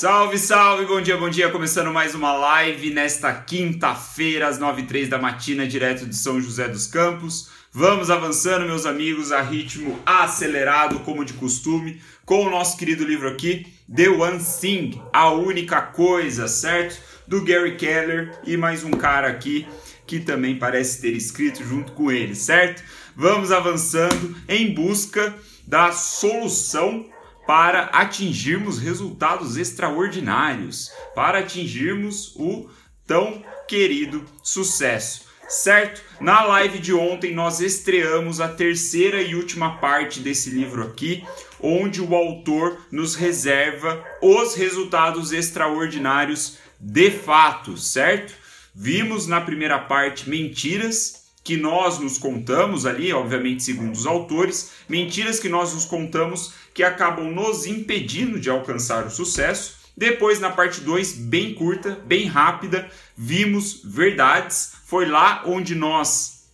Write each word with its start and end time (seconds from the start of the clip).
Salve, 0.00 0.38
salve, 0.38 0.86
bom 0.86 1.00
dia, 1.00 1.16
bom 1.16 1.28
dia. 1.28 1.50
Começando 1.50 1.92
mais 1.92 2.14
uma 2.14 2.32
live 2.32 2.90
nesta 2.90 3.32
quinta-feira, 3.32 4.46
às 4.46 4.56
9h03 4.56 5.08
da 5.08 5.18
matina, 5.18 5.66
direto 5.66 6.06
de 6.06 6.14
São 6.14 6.40
José 6.40 6.68
dos 6.68 6.86
Campos. 6.86 7.50
Vamos 7.72 8.08
avançando, 8.08 8.64
meus 8.64 8.86
amigos, 8.86 9.32
a 9.32 9.42
ritmo 9.42 9.98
acelerado, 10.06 11.00
como 11.00 11.24
de 11.24 11.32
costume, 11.32 12.00
com 12.24 12.46
o 12.46 12.48
nosso 12.48 12.76
querido 12.76 13.04
livro 13.04 13.28
aqui, 13.28 13.66
The 13.92 14.08
One 14.08 14.38
Thing, 14.38 15.02
A 15.12 15.32
Única 15.32 15.82
Coisa, 15.82 16.46
certo? 16.46 17.02
Do 17.26 17.44
Gary 17.44 17.74
Keller 17.74 18.38
e 18.46 18.56
mais 18.56 18.84
um 18.84 18.92
cara 18.92 19.26
aqui 19.26 19.66
que 20.06 20.20
também 20.20 20.60
parece 20.60 21.00
ter 21.00 21.10
escrito 21.10 21.64
junto 21.64 21.90
com 21.90 22.12
ele, 22.12 22.36
certo? 22.36 22.84
Vamos 23.16 23.50
avançando 23.50 24.36
em 24.48 24.72
busca 24.72 25.34
da 25.66 25.90
solução 25.90 27.04
para 27.48 27.84
atingirmos 27.84 28.78
resultados 28.78 29.56
extraordinários, 29.56 30.92
para 31.14 31.38
atingirmos 31.38 32.36
o 32.36 32.68
tão 33.06 33.42
querido 33.66 34.22
sucesso. 34.42 35.22
Certo? 35.48 36.02
Na 36.20 36.44
live 36.44 36.78
de 36.78 36.92
ontem 36.92 37.34
nós 37.34 37.60
estreamos 37.60 38.38
a 38.38 38.48
terceira 38.48 39.22
e 39.22 39.34
última 39.34 39.78
parte 39.78 40.20
desse 40.20 40.50
livro 40.50 40.82
aqui, 40.82 41.24
onde 41.58 42.02
o 42.02 42.14
autor 42.14 42.82
nos 42.92 43.14
reserva 43.14 44.04
os 44.20 44.54
resultados 44.54 45.32
extraordinários 45.32 46.58
de 46.78 47.10
fato, 47.10 47.78
certo? 47.78 48.34
Vimos 48.74 49.26
na 49.26 49.40
primeira 49.40 49.78
parte 49.78 50.28
mentiras 50.28 51.27
que 51.48 51.56
nós 51.56 51.98
nos 51.98 52.18
contamos 52.18 52.84
ali, 52.84 53.10
obviamente 53.10 53.62
segundo 53.62 53.94
os 53.94 54.04
autores, 54.04 54.72
mentiras 54.86 55.40
que 55.40 55.48
nós 55.48 55.72
nos 55.72 55.86
contamos 55.86 56.52
que 56.74 56.82
acabam 56.82 57.24
nos 57.32 57.64
impedindo 57.64 58.38
de 58.38 58.50
alcançar 58.50 59.06
o 59.06 59.10
sucesso. 59.10 59.78
Depois, 59.96 60.40
na 60.40 60.50
parte 60.50 60.82
2, 60.82 61.14
bem 61.14 61.54
curta, 61.54 61.98
bem 62.04 62.26
rápida, 62.26 62.90
vimos 63.16 63.80
verdades. 63.82 64.72
Foi 64.84 65.06
lá 65.06 65.42
onde 65.46 65.74
nós 65.74 66.50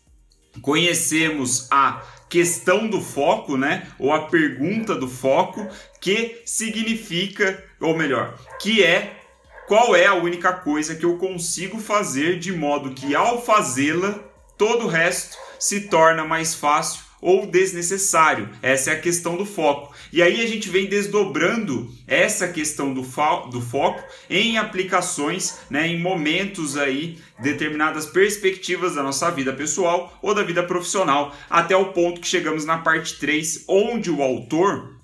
conhecemos 0.63 1.67
a 1.73 2.01
questão 2.31 2.87
do 2.87 3.01
foco, 3.01 3.57
né? 3.57 3.89
Ou 3.99 4.13
a 4.13 4.29
pergunta 4.29 4.95
do 4.95 5.09
foco, 5.09 5.67
que 6.01 6.41
significa, 6.47 7.65
ou 7.81 7.99
melhor, 7.99 8.39
que 8.61 8.81
é 8.85 9.19
qual 9.67 9.97
é 9.97 10.07
a 10.07 10.15
única 10.15 10.53
coisa 10.53 10.95
que 10.95 11.05
eu 11.05 11.19
consigo 11.19 11.81
fazer 11.81 12.39
de 12.39 12.53
modo 12.53 12.95
que 12.95 13.13
ao 13.13 13.45
fazê-la 13.45 14.33
todo 14.65 14.87
o 14.87 14.89
resto 14.89 15.37
se 15.59 15.83
torna 15.83 16.25
mais 16.25 16.55
fácil 16.55 17.03
ou 17.21 17.47
desnecessário. 17.47 18.49
Essa 18.63 18.93
é 18.93 18.95
a 18.95 18.99
questão 18.99 19.37
do 19.37 19.45
foco. 19.45 19.95
E 20.11 20.23
aí 20.23 20.43
a 20.43 20.47
gente 20.47 20.71
vem 20.71 20.87
desdobrando 20.87 21.93
essa 22.07 22.49
questão 22.49 22.95
do, 22.95 23.05
fo 23.05 23.49
do 23.51 23.61
foco 23.61 24.03
em 24.31 24.57
aplicações, 24.57 25.59
né, 25.69 25.87
em 25.87 26.01
momentos 26.01 26.79
aí, 26.79 27.19
determinadas 27.39 28.07
perspectivas 28.07 28.95
da 28.95 29.03
nossa 29.03 29.31
vida 29.31 29.53
pessoal 29.53 30.19
ou 30.23 30.35
da 30.35 30.43
vida 30.43 30.63
profissional, 30.63 31.37
até 31.51 31.77
o 31.77 31.93
ponto 31.93 32.23
que 32.23 32.27
chegamos 32.27 32.65
na 32.65 32.79
parte 32.79 33.19
3, 33.19 33.67
onde 33.69 34.11
o 34.11 34.23
autor 34.23 34.95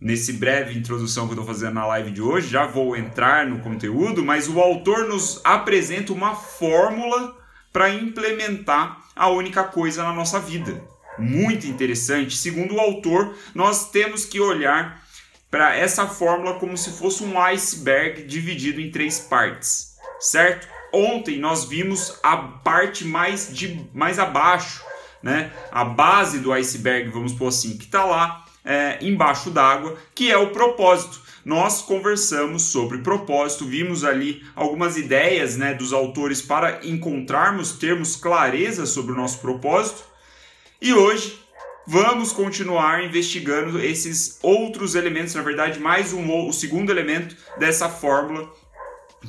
nesse 0.00 0.32
breve 0.32 0.76
introdução 0.76 1.28
que 1.28 1.34
eu 1.34 1.38
estou 1.38 1.54
fazendo 1.54 1.74
na 1.74 1.86
live 1.86 2.10
de 2.10 2.20
hoje, 2.20 2.48
já 2.48 2.66
vou 2.66 2.96
entrar 2.96 3.46
no 3.46 3.60
conteúdo, 3.60 4.24
mas 4.24 4.48
o 4.48 4.58
autor 4.60 5.06
nos 5.06 5.40
apresenta 5.44 6.12
uma 6.12 6.34
fórmula 6.34 7.40
para 7.72 7.90
implementar 7.90 9.02
a 9.14 9.28
única 9.28 9.64
coisa 9.64 10.02
na 10.02 10.12
nossa 10.12 10.38
vida. 10.38 10.82
Muito 11.18 11.66
interessante. 11.66 12.36
Segundo 12.36 12.74
o 12.74 12.80
autor, 12.80 13.36
nós 13.54 13.90
temos 13.90 14.24
que 14.24 14.40
olhar 14.40 15.02
para 15.50 15.76
essa 15.76 16.06
fórmula 16.06 16.58
como 16.58 16.76
se 16.76 16.90
fosse 16.92 17.22
um 17.22 17.38
iceberg 17.38 18.22
dividido 18.22 18.80
em 18.80 18.90
três 18.90 19.18
partes, 19.20 19.96
certo? 20.18 20.66
Ontem 20.92 21.38
nós 21.38 21.64
vimos 21.64 22.18
a 22.22 22.36
parte 22.36 23.04
mais, 23.04 23.52
de, 23.52 23.86
mais 23.92 24.18
abaixo, 24.18 24.82
né? 25.22 25.52
A 25.70 25.84
base 25.84 26.38
do 26.38 26.52
iceberg, 26.52 27.10
vamos 27.10 27.32
por 27.32 27.48
assim, 27.48 27.76
que 27.76 27.84
está 27.84 28.04
lá 28.04 28.44
é, 28.64 28.98
embaixo 29.02 29.50
d'água, 29.50 29.98
que 30.14 30.30
é 30.30 30.36
o 30.36 30.50
propósito 30.50 31.20
nós 31.44 31.82
conversamos 31.82 32.62
sobre 32.62 32.98
propósito, 32.98 33.66
vimos 33.66 34.04
ali 34.04 34.44
algumas 34.54 34.96
ideias 34.96 35.56
né, 35.56 35.74
dos 35.74 35.92
autores 35.92 36.40
para 36.40 36.86
encontrarmos, 36.86 37.72
termos 37.72 38.14
clareza 38.14 38.86
sobre 38.86 39.12
o 39.12 39.16
nosso 39.16 39.40
propósito. 39.40 40.04
E 40.80 40.92
hoje 40.92 41.40
vamos 41.86 42.32
continuar 42.32 43.04
investigando 43.04 43.80
esses 43.80 44.38
outros 44.42 44.94
elementos, 44.94 45.34
na 45.34 45.42
verdade, 45.42 45.80
mais 45.80 46.12
um 46.12 46.48
o 46.48 46.52
segundo 46.52 46.90
elemento 46.90 47.36
dessa 47.58 47.88
fórmula, 47.88 48.52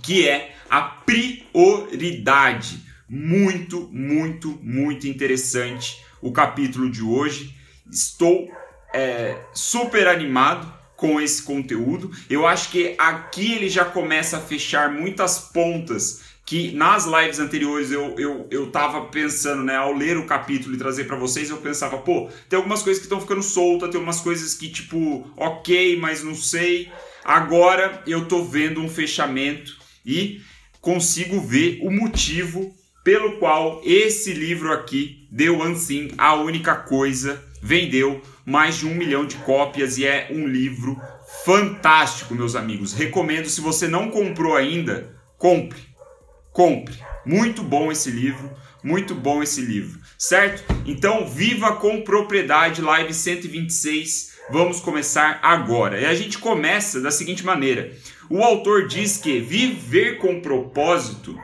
que 0.03 0.27
é 0.27 0.55
a 0.69 0.81
prioridade. 0.81 2.81
Muito, 3.09 3.89
muito, 3.91 4.59
muito 4.61 5.07
interessante 5.07 6.03
o 6.21 6.31
capítulo 6.31 6.89
de 6.89 7.03
hoje. 7.03 7.55
Estou 7.91 8.49
é, 8.93 9.37
super 9.53 10.07
animado 10.07 10.82
com 11.03 11.19
esse 11.19 11.43
conteúdo. 11.43 12.09
Eu 12.29 12.47
acho 12.47 12.71
que 12.71 12.95
aqui 12.97 13.51
ele 13.51 13.67
já 13.67 13.83
começa 13.83 14.37
a 14.37 14.39
fechar 14.39 14.89
muitas 14.89 15.37
pontas 15.37 16.21
que 16.45 16.71
nas 16.71 17.03
lives 17.03 17.39
anteriores 17.39 17.91
eu, 17.91 18.15
eu, 18.17 18.47
eu 18.49 18.71
tava 18.71 19.07
pensando, 19.07 19.63
né, 19.63 19.75
ao 19.75 19.91
ler 19.91 20.15
o 20.15 20.25
capítulo 20.25 20.73
e 20.73 20.77
trazer 20.77 21.03
para 21.03 21.17
vocês, 21.17 21.49
eu 21.49 21.57
pensava, 21.57 21.97
pô, 21.97 22.29
tem 22.47 22.55
algumas 22.55 22.81
coisas 22.81 23.01
que 23.01 23.05
estão 23.05 23.19
ficando 23.19 23.43
soltas, 23.43 23.89
tem 23.89 23.99
umas 23.99 24.21
coisas 24.21 24.53
que, 24.53 24.69
tipo, 24.69 25.29
ok, 25.35 25.99
mas 25.99 26.23
não 26.23 26.35
sei. 26.35 26.89
Agora 27.25 28.01
eu 28.07 28.23
tô 28.23 28.41
vendo 28.45 28.79
um 28.79 28.87
fechamento 28.87 29.75
e 30.05 30.39
consigo 30.79 31.41
ver 31.41 31.79
o 31.83 31.91
motivo 31.91 32.73
pelo 33.03 33.39
qual 33.39 33.81
esse 33.83 34.31
livro 34.31 34.71
aqui, 34.71 35.27
One 35.37 35.77
Thing, 35.77 36.13
a 36.17 36.35
única 36.35 36.77
coisa, 36.77 37.43
vendeu 37.63 38.21
mais 38.45 38.75
de 38.75 38.85
um 38.85 38.93
milhão 38.93 39.25
de 39.25 39.37
cópias 39.37 39.97
e 39.97 40.05
é 40.05 40.27
um 40.29 40.45
livro 40.45 41.01
fantástico, 41.45 42.35
meus 42.35 42.57
amigos. 42.57 42.91
Recomendo, 42.93 43.47
se 43.47 43.61
você 43.61 43.87
não 43.87 44.11
comprou 44.11 44.57
ainda, 44.57 45.15
compre. 45.37 45.79
Compre. 46.51 46.93
Muito 47.25 47.63
bom 47.63 47.89
esse 47.89 48.11
livro, 48.11 48.51
muito 48.83 49.15
bom 49.15 49.41
esse 49.41 49.61
livro, 49.61 49.97
certo? 50.17 50.61
Então, 50.85 51.25
viva 51.25 51.77
com 51.77 52.01
propriedade, 52.01 52.81
live 52.81 53.13
126. 53.13 54.33
Vamos 54.51 54.81
começar 54.81 55.39
agora. 55.41 56.01
E 56.01 56.05
a 56.05 56.13
gente 56.13 56.37
começa 56.37 56.99
da 56.99 57.11
seguinte 57.11 57.45
maneira: 57.45 57.93
o 58.29 58.43
autor 58.43 58.87
diz 58.87 59.17
que 59.17 59.39
viver 59.39 60.17
com 60.17 60.41
propósito 60.41 61.39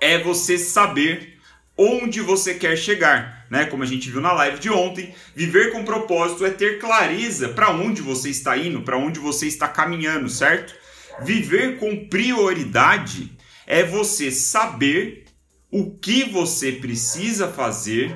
é 0.00 0.18
você 0.18 0.56
saber 0.56 1.38
onde 1.76 2.20
você 2.20 2.54
quer 2.54 2.76
chegar, 2.76 3.37
né? 3.50 3.66
Como 3.66 3.82
a 3.82 3.86
gente 3.86 4.10
viu 4.10 4.20
na 4.20 4.32
live 4.32 4.58
de 4.58 4.70
ontem, 4.70 5.14
viver 5.34 5.72
com 5.72 5.84
propósito 5.84 6.44
é 6.44 6.50
ter 6.50 6.78
clareza 6.78 7.48
para 7.48 7.70
onde 7.70 8.02
você 8.02 8.30
está 8.30 8.56
indo, 8.56 8.82
para 8.82 8.96
onde 8.96 9.18
você 9.18 9.46
está 9.46 9.68
caminhando, 9.68 10.28
certo? 10.28 10.74
Viver 11.22 11.78
com 11.78 12.08
prioridade 12.08 13.32
é 13.66 13.82
você 13.82 14.30
saber 14.30 15.24
o 15.70 15.90
que 15.90 16.24
você 16.24 16.72
precisa 16.72 17.48
fazer 17.48 18.14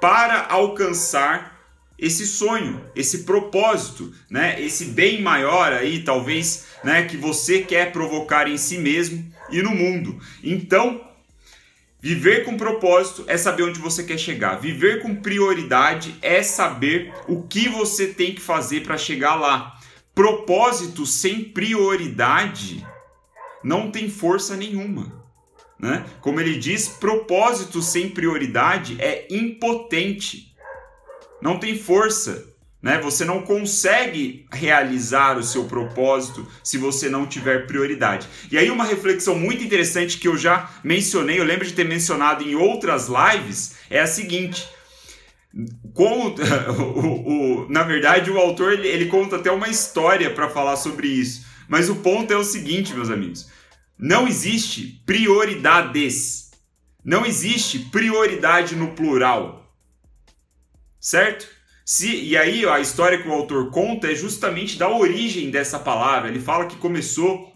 para 0.00 0.46
alcançar 0.48 1.54
esse 1.98 2.26
sonho, 2.26 2.84
esse 2.94 3.24
propósito, 3.24 4.12
né? 4.28 4.60
Esse 4.60 4.86
bem 4.86 5.22
maior 5.22 5.72
aí, 5.72 6.02
talvez, 6.02 6.66
né, 6.82 7.04
que 7.04 7.16
você 7.16 7.62
quer 7.62 7.92
provocar 7.92 8.48
em 8.48 8.58
si 8.58 8.78
mesmo 8.78 9.24
e 9.50 9.62
no 9.62 9.70
mundo. 9.70 10.20
Então, 10.42 11.00
Viver 12.04 12.44
com 12.44 12.54
propósito 12.54 13.24
é 13.26 13.38
saber 13.38 13.62
onde 13.62 13.80
você 13.80 14.04
quer 14.04 14.18
chegar. 14.18 14.56
Viver 14.56 15.00
com 15.00 15.16
prioridade 15.16 16.14
é 16.20 16.42
saber 16.42 17.14
o 17.26 17.44
que 17.44 17.66
você 17.66 18.08
tem 18.08 18.34
que 18.34 18.42
fazer 18.42 18.82
para 18.82 18.98
chegar 18.98 19.36
lá. 19.36 19.80
Propósito 20.14 21.06
sem 21.06 21.42
prioridade 21.42 22.86
não 23.64 23.90
tem 23.90 24.10
força 24.10 24.54
nenhuma. 24.54 25.24
Né? 25.80 26.04
Como 26.20 26.38
ele 26.38 26.58
diz, 26.58 26.88
propósito 26.88 27.80
sem 27.80 28.10
prioridade 28.10 29.00
é 29.00 29.26
impotente. 29.30 30.54
Não 31.40 31.58
tem 31.58 31.74
força. 31.78 32.53
Né? 32.84 32.98
Você 32.98 33.24
não 33.24 33.40
consegue 33.40 34.44
realizar 34.52 35.38
o 35.38 35.42
seu 35.42 35.64
propósito 35.64 36.46
se 36.62 36.76
você 36.76 37.08
não 37.08 37.26
tiver 37.26 37.66
prioridade. 37.66 38.28
E 38.52 38.58
aí, 38.58 38.70
uma 38.70 38.84
reflexão 38.84 39.38
muito 39.38 39.64
interessante 39.64 40.18
que 40.18 40.28
eu 40.28 40.36
já 40.36 40.70
mencionei, 40.84 41.40
eu 41.40 41.44
lembro 41.44 41.66
de 41.66 41.72
ter 41.72 41.84
mencionado 41.84 42.44
em 42.44 42.54
outras 42.54 43.08
lives, 43.08 43.76
é 43.88 44.00
a 44.00 44.06
seguinte. 44.06 44.68
Como, 45.94 46.34
o, 46.36 47.62
o, 47.62 47.68
na 47.70 47.84
verdade, 47.84 48.30
o 48.30 48.36
autor 48.36 48.74
ele, 48.74 48.86
ele 48.86 49.06
conta 49.06 49.36
até 49.36 49.50
uma 49.50 49.70
história 49.70 50.28
para 50.34 50.50
falar 50.50 50.76
sobre 50.76 51.08
isso. 51.08 51.46
Mas 51.66 51.88
o 51.88 51.96
ponto 51.96 52.30
é 52.34 52.36
o 52.36 52.44
seguinte, 52.44 52.92
meus 52.92 53.08
amigos: 53.08 53.48
não 53.98 54.28
existe 54.28 55.02
prioridades. 55.06 56.50
Não 57.02 57.24
existe 57.24 57.78
prioridade 57.78 58.76
no 58.76 58.88
plural. 58.88 59.74
Certo? 61.00 61.53
Se, 61.84 62.14
e 62.14 62.36
aí 62.36 62.66
a 62.66 62.80
história 62.80 63.20
que 63.20 63.28
o 63.28 63.32
autor 63.32 63.70
conta 63.70 64.10
é 64.10 64.14
justamente 64.14 64.78
da 64.78 64.88
origem 64.88 65.50
dessa 65.50 65.78
palavra. 65.78 66.28
Ele 66.28 66.40
fala 66.40 66.66
que 66.66 66.76
começou 66.76 67.54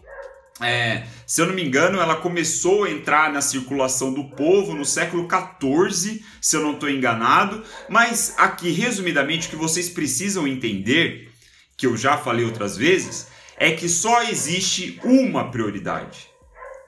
é, 0.61 1.07
se 1.25 1.41
eu 1.41 1.47
não 1.47 1.53
me 1.53 1.63
engano, 1.63 2.01
ela 2.01 2.17
começou 2.17 2.83
a 2.83 2.91
entrar 2.91 3.31
na 3.31 3.41
circulação 3.41 4.13
do 4.13 4.25
povo 4.25 4.75
no 4.75 4.83
século 4.83 5.27
XIV, 5.27 6.23
se 6.41 6.55
eu 6.55 6.61
não 6.61 6.73
estou 6.73 6.89
enganado. 6.89 7.63
Mas 7.87 8.33
aqui, 8.37 8.71
resumidamente, 8.71 9.47
o 9.47 9.51
que 9.51 9.55
vocês 9.55 9.89
precisam 9.89 10.47
entender, 10.47 11.31
que 11.77 11.87
eu 11.87 11.95
já 11.95 12.17
falei 12.17 12.43
outras 12.43 12.75
vezes, 12.75 13.27
é 13.57 13.71
que 13.71 13.87
só 13.87 14.23
existe 14.23 14.99
uma 15.03 15.49
prioridade. 15.49 16.27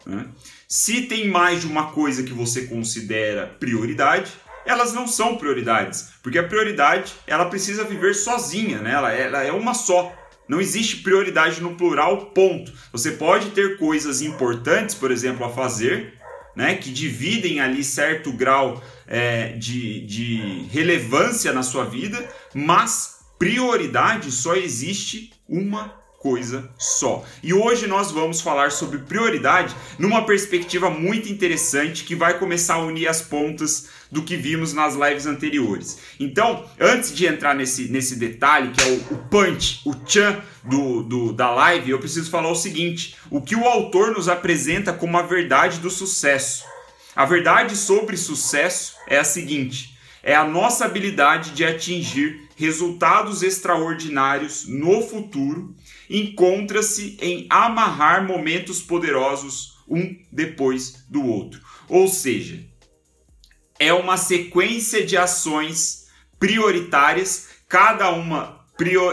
Né? 0.06 0.28
Se 0.68 1.04
tem 1.04 1.30
mais 1.30 1.62
de 1.62 1.68
uma 1.68 1.92
coisa 1.92 2.24
que 2.24 2.34
você 2.34 2.64
considera 2.64 3.48
prioridade, 3.48 4.32
elas 4.66 4.94
não 4.94 5.08
são 5.08 5.38
prioridades, 5.38 6.10
porque 6.22 6.40
a 6.40 6.48
prioridade 6.48 7.14
ela 7.26 7.46
precisa 7.46 7.84
viver 7.84 8.14
sozinha, 8.14 8.80
né? 8.80 8.92
ela, 8.92 9.12
ela 9.12 9.44
é 9.44 9.52
uma 9.52 9.74
só. 9.74 10.16
Não 10.48 10.60
existe 10.60 10.98
prioridade 10.98 11.62
no 11.62 11.76
plural, 11.76 12.28
ponto. 12.28 12.74
Você 12.92 13.12
pode 13.12 13.52
ter 13.52 13.78
coisas 13.78 14.22
importantes, 14.22 14.94
por 14.94 15.10
exemplo, 15.10 15.46
a 15.46 15.50
fazer, 15.50 16.14
né, 16.56 16.76
que 16.76 16.92
dividem 16.92 17.62
ali 17.62 17.84
certo 17.84 18.34
grau 18.34 18.84
é, 19.08 19.54
de, 19.54 20.02
de 20.06 20.66
relevância 20.70 21.54
na 21.54 21.64
sua 21.64 21.86
vida, 21.86 22.28
mas 22.54 23.20
prioridade 23.40 24.32
só 24.32 24.56
existe 24.56 25.32
uma 25.48 26.01
coisa 26.22 26.70
só. 26.78 27.26
E 27.42 27.54
hoje 27.54 27.88
nós 27.88 28.12
vamos 28.12 28.42
falar 28.42 28.72
sobre 28.72 29.00
prioridade 29.00 29.76
numa 29.98 30.24
perspectiva 30.24 30.90
muito 30.90 31.30
interessante 31.30 32.04
que 32.04 32.16
vai 32.16 32.38
começar 32.38 32.76
a 32.76 32.86
unir 32.86 33.08
as 33.08 33.22
pontas 33.22 33.90
do 34.12 34.22
que 34.22 34.36
vimos 34.36 34.72
nas 34.72 34.94
lives 34.94 35.26
anteriores. 35.26 35.98
Então, 36.20 36.66
antes 36.80 37.14
de 37.14 37.26
entrar 37.26 37.56
nesse, 37.56 37.90
nesse 37.90 38.18
detalhe, 38.18 38.72
que 38.72 38.82
é 38.82 38.88
o, 38.88 39.16
o 39.16 39.18
punch, 39.30 39.82
o 39.86 39.96
chan 40.06 40.40
do, 40.64 41.02
do, 41.02 41.34
da 41.34 41.50
live, 41.50 41.90
eu 41.90 42.00
preciso 42.00 42.30
falar 42.30 42.52
o 42.52 42.56
seguinte: 42.56 43.16
o 43.30 43.42
que 43.42 43.56
o 43.56 43.66
autor 43.66 44.12
nos 44.12 44.30
apresenta 44.30 44.94
como 44.94 45.18
a 45.18 45.24
verdade 45.24 45.80
do 45.80 45.90
sucesso. 45.90 46.64
A 47.16 47.26
verdade 47.26 47.76
sobre 47.76 48.16
sucesso 48.16 48.96
é 49.08 49.18
a 49.18 49.24
seguinte: 49.24 49.98
é 50.22 50.36
a 50.36 50.44
nossa 50.44 50.86
habilidade 50.86 51.52
de 51.52 51.66
atingir 51.66 52.48
resultados 52.56 53.42
extraordinários 53.42 54.68
no 54.68 55.02
futuro 55.02 55.76
encontra-se 56.12 57.18
em 57.22 57.48
amarrar 57.50 58.28
momentos 58.28 58.82
poderosos 58.82 59.78
um 59.88 60.18
depois 60.32 61.06
do 61.10 61.26
outro. 61.26 61.62
Ou 61.88 62.08
seja, 62.08 62.64
é 63.80 63.94
uma 63.94 64.18
sequência 64.18 65.06
de 65.06 65.18
ações 65.18 66.08
prioritárias, 66.38 67.50
cada 67.68 68.10
uma 68.10 68.60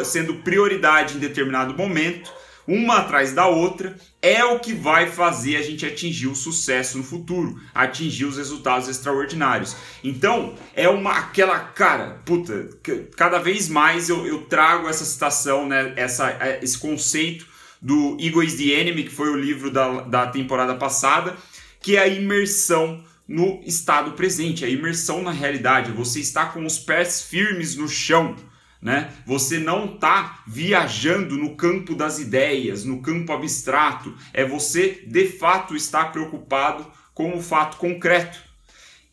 sendo 0.05 0.37
prioridade 0.37 1.17
em 1.17 1.21
determinado 1.21 1.75
momento, 1.77 2.33
uma 2.69 2.99
atrás 2.99 3.33
da 3.33 3.47
outra, 3.47 3.97
é 4.21 4.45
o 4.45 4.61
que 4.61 4.75
vai 4.75 5.11
fazer 5.11 5.57
a 5.57 5.63
gente 5.63 5.87
atingir 5.87 6.27
o 6.27 6.35
sucesso 6.35 6.99
no 6.99 7.03
futuro, 7.03 7.59
atingir 7.75 8.27
os 8.27 8.37
resultados 8.37 8.89
extraordinários. 8.89 9.75
Então, 10.05 10.55
é 10.75 10.87
uma 10.87 11.13
aquela 11.13 11.59
cara, 11.59 12.21
puta, 12.27 12.69
cada 13.17 13.39
vez 13.39 13.71
mais 13.71 14.11
eu, 14.11 14.27
eu 14.27 14.43
trago 14.43 14.87
essa 14.87 15.07
citação, 15.07 15.67
né, 15.67 15.95
essa, 15.97 16.31
é, 16.31 16.61
esse 16.63 16.77
conceito 16.77 17.47
do 17.81 18.19
Ego 18.21 18.43
is 18.43 18.57
the 18.57 18.65
Enemy, 18.65 19.05
que 19.05 19.15
foi 19.15 19.31
o 19.31 19.37
livro 19.37 19.71
da, 19.71 20.03
da 20.03 20.27
temporada 20.27 20.75
passada, 20.75 21.37
que 21.81 21.97
é 21.97 22.01
a 22.01 22.09
imersão 22.09 23.03
no 23.27 23.63
estado 23.65 24.13
presente, 24.13 24.65
a 24.65 24.69
imersão 24.69 25.23
na 25.23 25.31
realidade. 25.31 25.93
Você 25.93 26.21
está 26.21 26.47
com 26.47 26.67
os 26.67 26.79
pés 26.79 27.23
firmes 27.23 27.77
no 27.77 27.89
chão, 27.89 28.37
né? 28.81 29.13
Você 29.27 29.59
não 29.59 29.95
está 29.95 30.43
viajando 30.47 31.37
no 31.37 31.57
campo 31.57 31.95
das 31.95 32.19
ideias, 32.19 32.85
no 32.85 33.03
campo 33.03 33.33
abstrato. 33.33 34.17
É 34.33 34.45
você 34.45 35.03
de 35.07 35.27
fato 35.27 35.75
estar 35.75 36.13
preocupado 36.13 36.87
com 37.13 37.37
o 37.37 37.43
fato 37.43 37.77
concreto. 37.77 38.39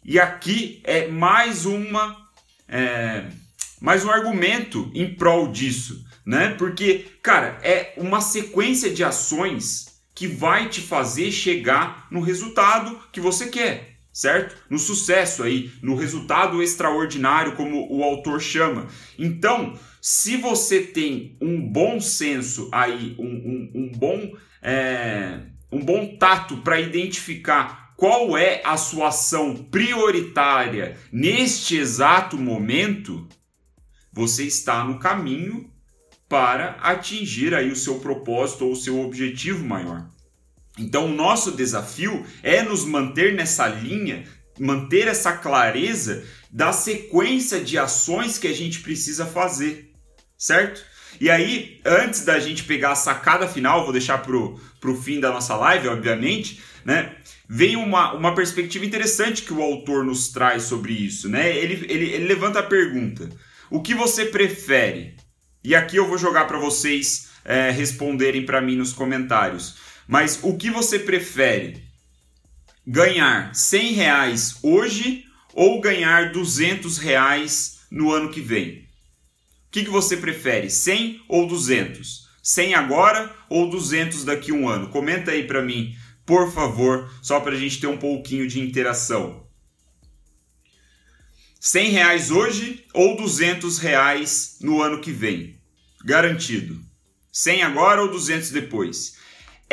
E 0.03 0.19
aqui 0.19 0.81
é 0.83 1.07
mais 1.07 1.65
uma 1.65 2.23
é, 2.67 3.25
mais 3.81 4.06
um 4.06 4.09
argumento 4.09 4.91
em 4.94 5.13
prol 5.13 5.51
disso, 5.51 6.06
né? 6.25 6.56
Porque, 6.57 7.06
cara, 7.21 7.59
é 7.63 7.94
uma 7.97 8.21
sequência 8.21 8.91
de 8.91 9.03
ações 9.03 10.00
que 10.13 10.27
vai 10.27 10.69
te 10.69 10.81
fazer 10.81 11.31
chegar 11.31 12.07
no 12.09 12.21
resultado 12.21 13.00
que 13.12 13.19
você 13.19 13.47
quer 13.47 13.94
certo? 14.15 14.56
No 14.69 14.79
sucesso 14.79 15.44
aí, 15.44 15.73
no 15.81 15.94
resultado 15.94 16.63
extraordinário, 16.63 17.57
como 17.57 17.94
o 17.94 18.01
autor 18.01 18.39
chama. 18.39 18.88
Então, 19.19 19.77
se 20.01 20.38
você 20.38 20.79
tem 20.79 21.38
um 21.41 21.62
bom 21.69 22.00
senso 22.00 22.69
aí, 22.71 23.13
um, 23.19 23.25
um, 23.25 23.71
um 23.75 23.91
bom, 23.91 24.31
é, 24.62 25.41
um 25.69 25.83
bom 25.83 26.15
tato 26.15 26.57
para 26.57 26.79
identificar 26.79 27.94
qual 27.97 28.38
é 28.38 28.62
a 28.63 28.77
sua 28.77 29.09
ação 29.09 29.53
prioritária 29.53 30.97
neste 31.12 31.75
exato 31.75 32.38
momento, 32.38 33.27
você 34.13 34.45
está 34.45 34.85
no 34.85 34.97
caminho 34.97 35.69
para 36.29 36.77
atingir 36.81 37.53
aí 37.53 37.69
o 37.69 37.75
seu 37.75 38.00
propósito 38.00 38.65
ou 38.65 38.71
o 38.71 38.77
seu 38.77 39.01
objetivo 39.01 39.65
maior. 39.65 40.07
Então, 40.77 41.06
o 41.06 41.13
nosso 41.13 41.51
desafio 41.51 42.25
é 42.44 42.62
nos 42.62 42.83
manter 42.83 43.33
nessa 43.33 43.68
linha, 43.68 44.25
manter 44.60 45.07
essa 45.07 45.33
clareza 45.33 46.24
da 46.51 46.72
sequência 46.74 47.60
de 47.62 47.77
ações 47.77 48.38
que 48.38 48.48
a 48.48 48.54
gente 48.54 48.80
precisa 48.80 49.25
fazer, 49.25 49.92
certo? 50.38 50.83
E 51.19 51.30
aí, 51.30 51.80
antes 51.86 52.25
da 52.25 52.39
gente 52.39 52.63
pegar 52.63 52.92
a 52.92 52.95
sacada 52.95 53.48
final, 53.48 53.83
vou 53.83 53.94
deixar 53.94 54.18
pro, 54.18 54.60
pro 54.81 55.01
fim 55.01 55.19
da 55.19 55.31
nossa 55.31 55.56
live, 55.56 55.88
obviamente, 55.88 56.62
né? 56.83 57.16
Vem 57.48 57.75
uma, 57.75 58.13
uma 58.13 58.36
perspectiva 58.36 58.86
interessante 58.86 59.44
que 59.44 59.54
o 59.54 59.62
autor 59.62 60.04
nos 60.04 60.30
traz 60.30 60.63
sobre 60.63 60.94
isso, 60.94 61.30
né? 61.30 61.56
Ele, 61.56 61.86
ele, 61.89 62.06
ele 62.12 62.25
levanta 62.25 62.60
a 62.60 62.63
pergunta: 62.63 63.30
o 63.69 63.81
que 63.81 63.94
você 63.94 64.25
prefere? 64.25 65.16
E 65.63 65.74
aqui 65.74 65.95
eu 65.95 66.07
vou 66.07 66.18
jogar 66.18 66.45
para 66.45 66.60
vocês 66.60 67.30
é, 67.44 67.72
responderem 67.72 68.45
para 68.45 68.62
mim 68.62 68.75
nos 68.75 68.94
comentários. 68.94 69.75
Mas 70.07 70.40
o 70.44 70.56
que 70.56 70.69
você 70.69 71.00
prefere? 71.00 71.84
Ganhar 72.86 73.54
100 73.56 73.94
reais 73.94 74.57
hoje 74.62 75.25
ou 75.54 75.81
ganhar 75.81 76.31
200 76.31 76.98
reais 76.98 77.80
no 77.90 78.12
ano 78.12 78.30
que 78.30 78.42
vem? 78.42 78.88
O 79.68 79.72
que, 79.72 79.84
que 79.84 79.90
você 79.90 80.16
prefere, 80.16 80.69
100 80.69 81.24
ou 81.28 81.48
200? 81.48 82.30
100 82.42 82.75
agora 82.75 83.36
ou 83.50 83.70
200 83.70 84.24
daqui 84.24 84.51
a 84.51 84.53
um 84.53 84.70
ano? 84.70 84.89
Comenta 84.89 85.32
aí 85.32 85.48
para 85.48 85.63
mim, 85.63 85.96
por 86.25 86.53
favor, 86.53 87.12
só 87.22 87.39
para 87.39 87.56
a 87.56 87.60
gente 87.60 87.79
ter 87.79 87.88
um 87.88 87.98
pouquinho 87.98 88.48
de 88.48 88.60
interação. 88.60 89.46
100 91.60 91.89
reais 91.89 92.29
hoje 92.29 92.86
ou 92.94 93.18
200 93.18 93.79
reais 93.79 94.58
no 94.62 94.84
ano 94.84 95.01
que 95.01 95.12
vem? 95.12 95.60
Garantido. 96.06 96.79
100 97.32 97.63
agora 97.63 98.03
ou 98.03 98.12
200 98.12 98.51
depois? 98.51 99.15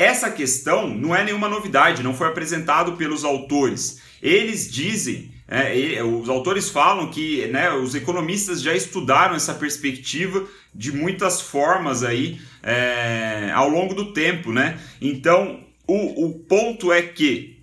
Essa 0.02 0.32
questão 0.32 0.88
não 0.88 1.14
é 1.14 1.22
nenhuma 1.22 1.48
novidade, 1.48 2.02
não 2.02 2.12
foi 2.12 2.26
apresentado 2.26 2.94
pelos 2.94 3.24
autores. 3.24 4.00
Eles 4.20 4.68
dizem, 4.68 5.32
é, 5.46 6.02
os 6.02 6.28
autores 6.28 6.68
falam 6.68 7.08
que 7.08 7.46
né, 7.46 7.70
os 7.70 7.94
economistas 7.94 8.60
já 8.60 8.74
estudaram 8.74 9.36
essa 9.36 9.54
perspectiva 9.54 10.44
de 10.74 10.90
muitas 10.90 11.40
formas 11.40 12.02
aí 12.02 12.40
é, 12.64 13.52
ao 13.54 13.68
longo 13.68 13.94
do 13.94 14.12
tempo, 14.12 14.50
né? 14.50 14.76
Então 15.00 15.60
o, 15.86 16.26
o 16.26 16.38
ponto 16.40 16.92
é 16.92 17.02
que 17.02 17.62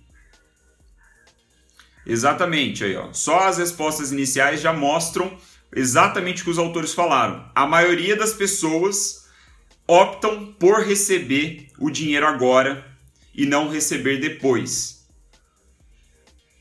Exatamente 2.06 2.82
aí, 2.82 2.96
ó. 2.96 3.12
Só 3.12 3.40
as 3.40 3.58
respostas 3.58 4.10
iniciais 4.10 4.62
já 4.62 4.72
mostram 4.72 5.30
exatamente 5.76 6.40
o 6.40 6.44
que 6.46 6.50
os 6.50 6.58
autores 6.58 6.94
falaram. 6.94 7.44
A 7.54 7.66
maioria 7.66 8.16
das 8.16 8.32
pessoas 8.32 9.19
optam 9.90 10.52
por 10.52 10.84
receber 10.84 11.66
o 11.76 11.90
dinheiro 11.90 12.24
agora 12.24 12.86
e 13.34 13.44
não 13.44 13.68
receber 13.68 14.18
depois. 14.18 15.04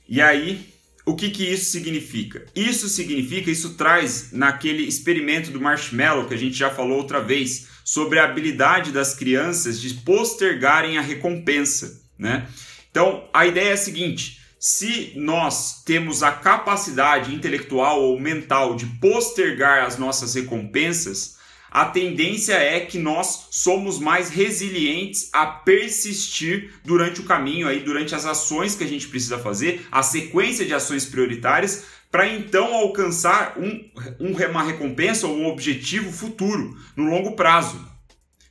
E 0.07 0.19
aí, 0.19 0.73
o 1.05 1.15
que, 1.15 1.29
que 1.29 1.43
isso 1.43 1.65
significa? 1.65 2.43
Isso 2.55 2.89
significa, 2.89 3.51
isso 3.51 3.75
traz 3.75 4.31
naquele 4.31 4.81
experimento 4.81 5.51
do 5.51 5.61
marshmallow 5.61 6.27
que 6.27 6.33
a 6.33 6.37
gente 6.37 6.57
já 6.57 6.71
falou 6.71 6.97
outra 6.97 7.21
vez, 7.21 7.67
sobre 7.85 8.17
a 8.17 8.23
habilidade 8.23 8.91
das 8.91 9.13
crianças 9.13 9.79
de 9.79 9.93
postergarem 9.93 10.97
a 10.97 11.01
recompensa, 11.01 12.01
né? 12.17 12.47
Então, 12.89 13.29
a 13.31 13.45
ideia 13.45 13.69
é 13.69 13.73
a 13.73 13.77
seguinte: 13.77 14.41
se 14.59 15.13
nós 15.15 15.83
temos 15.83 16.23
a 16.23 16.31
capacidade 16.31 17.33
intelectual 17.33 18.01
ou 18.01 18.19
mental 18.19 18.75
de 18.75 18.87
postergar 18.99 19.85
as 19.85 19.99
nossas 19.99 20.33
recompensas, 20.33 21.38
a 21.71 21.85
tendência 21.85 22.53
é 22.53 22.79
que 22.79 22.97
nós 22.97 23.47
somos 23.51 23.99
mais 23.99 24.29
resilientes 24.29 25.29
a 25.31 25.45
persistir 25.45 26.73
durante 26.83 27.21
o 27.21 27.25
caminho 27.25 27.67
aí, 27.67 27.79
durante 27.79 28.15
as 28.15 28.25
ações 28.25 28.75
que 28.75 28.83
a 28.83 28.87
gente 28.87 29.07
precisa 29.07 29.37
fazer, 29.37 29.85
a 29.91 30.01
sequência 30.01 30.65
de 30.65 30.73
ações 30.73 31.05
prioritárias 31.05 31.85
para 32.11 32.27
então 32.27 32.73
alcançar 32.73 33.53
um, 33.57 33.87
um, 34.19 34.35
uma 34.49 34.63
recompensa 34.63 35.27
ou 35.27 35.37
um 35.37 35.47
objetivo 35.47 36.11
futuro, 36.11 36.75
no 36.95 37.09
longo 37.09 37.33
prazo. 37.33 37.87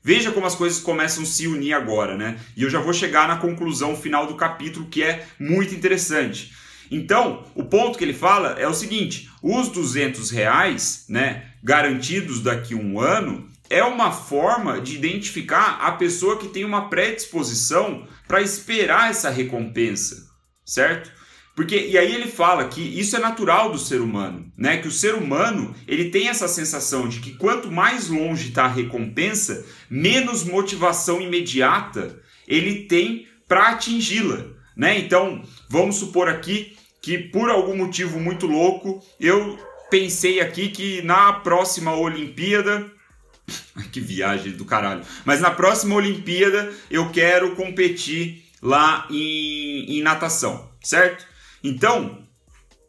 Veja 0.02 0.30
como 0.30 0.46
as 0.46 0.54
coisas 0.54 0.80
começam 0.80 1.24
a 1.24 1.26
se 1.26 1.48
unir 1.48 1.72
agora, 1.72 2.16
né? 2.16 2.38
E 2.56 2.62
eu 2.62 2.70
já 2.70 2.80
vou 2.80 2.92
chegar 2.92 3.26
na 3.26 3.36
conclusão 3.36 3.96
final 3.96 4.26
do 4.26 4.36
capítulo 4.36 4.86
que 4.86 5.02
é 5.02 5.26
muito 5.38 5.74
interessante. 5.74 6.52
Então, 6.90 7.44
o 7.54 7.64
ponto 7.64 7.98
que 7.98 8.04
ele 8.04 8.14
fala 8.14 8.58
é 8.58 8.66
o 8.66 8.74
seguinte: 8.74 9.30
os 9.42 9.68
200 9.68 10.30
reais, 10.30 11.04
né, 11.08 11.52
garantidos 11.62 12.40
daqui 12.40 12.74
a 12.74 12.76
um 12.76 13.00
ano, 13.00 13.48
é 13.70 13.82
uma 13.84 14.10
forma 14.10 14.80
de 14.80 14.94
identificar 14.94 15.78
a 15.80 15.92
pessoa 15.92 16.38
que 16.38 16.48
tem 16.48 16.64
uma 16.64 16.88
predisposição 16.88 18.06
para 18.26 18.40
esperar 18.40 19.10
essa 19.10 19.30
recompensa, 19.30 20.26
certo? 20.64 21.18
Porque 21.54 21.76
e 21.76 21.98
aí 21.98 22.14
ele 22.14 22.28
fala 22.28 22.68
que 22.68 22.80
isso 22.80 23.16
é 23.16 23.18
natural 23.18 23.72
do 23.72 23.78
ser 23.78 24.00
humano, 24.00 24.50
né? 24.56 24.76
Que 24.76 24.86
o 24.86 24.92
ser 24.92 25.14
humano 25.14 25.74
ele 25.88 26.08
tem 26.08 26.28
essa 26.28 26.46
sensação 26.46 27.08
de 27.08 27.18
que 27.18 27.34
quanto 27.34 27.68
mais 27.68 28.08
longe 28.08 28.50
está 28.50 28.66
a 28.66 28.68
recompensa, 28.68 29.66
menos 29.90 30.44
motivação 30.44 31.20
imediata 31.20 32.22
ele 32.46 32.84
tem 32.84 33.26
para 33.48 33.70
atingi-la, 33.70 34.44
né? 34.76 35.00
Então 35.00 35.42
vamos 35.68 35.96
supor 35.96 36.28
aqui 36.28 36.77
que 37.00 37.18
por 37.18 37.50
algum 37.50 37.76
motivo 37.76 38.18
muito 38.18 38.46
louco 38.46 39.02
eu 39.20 39.58
pensei 39.90 40.40
aqui 40.40 40.68
que 40.68 41.02
na 41.02 41.32
próxima 41.32 41.94
Olimpíada 41.94 42.90
que 43.92 44.00
viagem 44.00 44.52
do 44.52 44.64
caralho. 44.64 45.02
Mas 45.24 45.40
na 45.40 45.50
próxima 45.50 45.94
Olimpíada 45.94 46.72
eu 46.90 47.10
quero 47.10 47.54
competir 47.54 48.44
lá 48.62 49.06
em, 49.10 49.98
em 49.98 50.02
natação, 50.02 50.68
certo? 50.82 51.26
Então, 51.62 52.18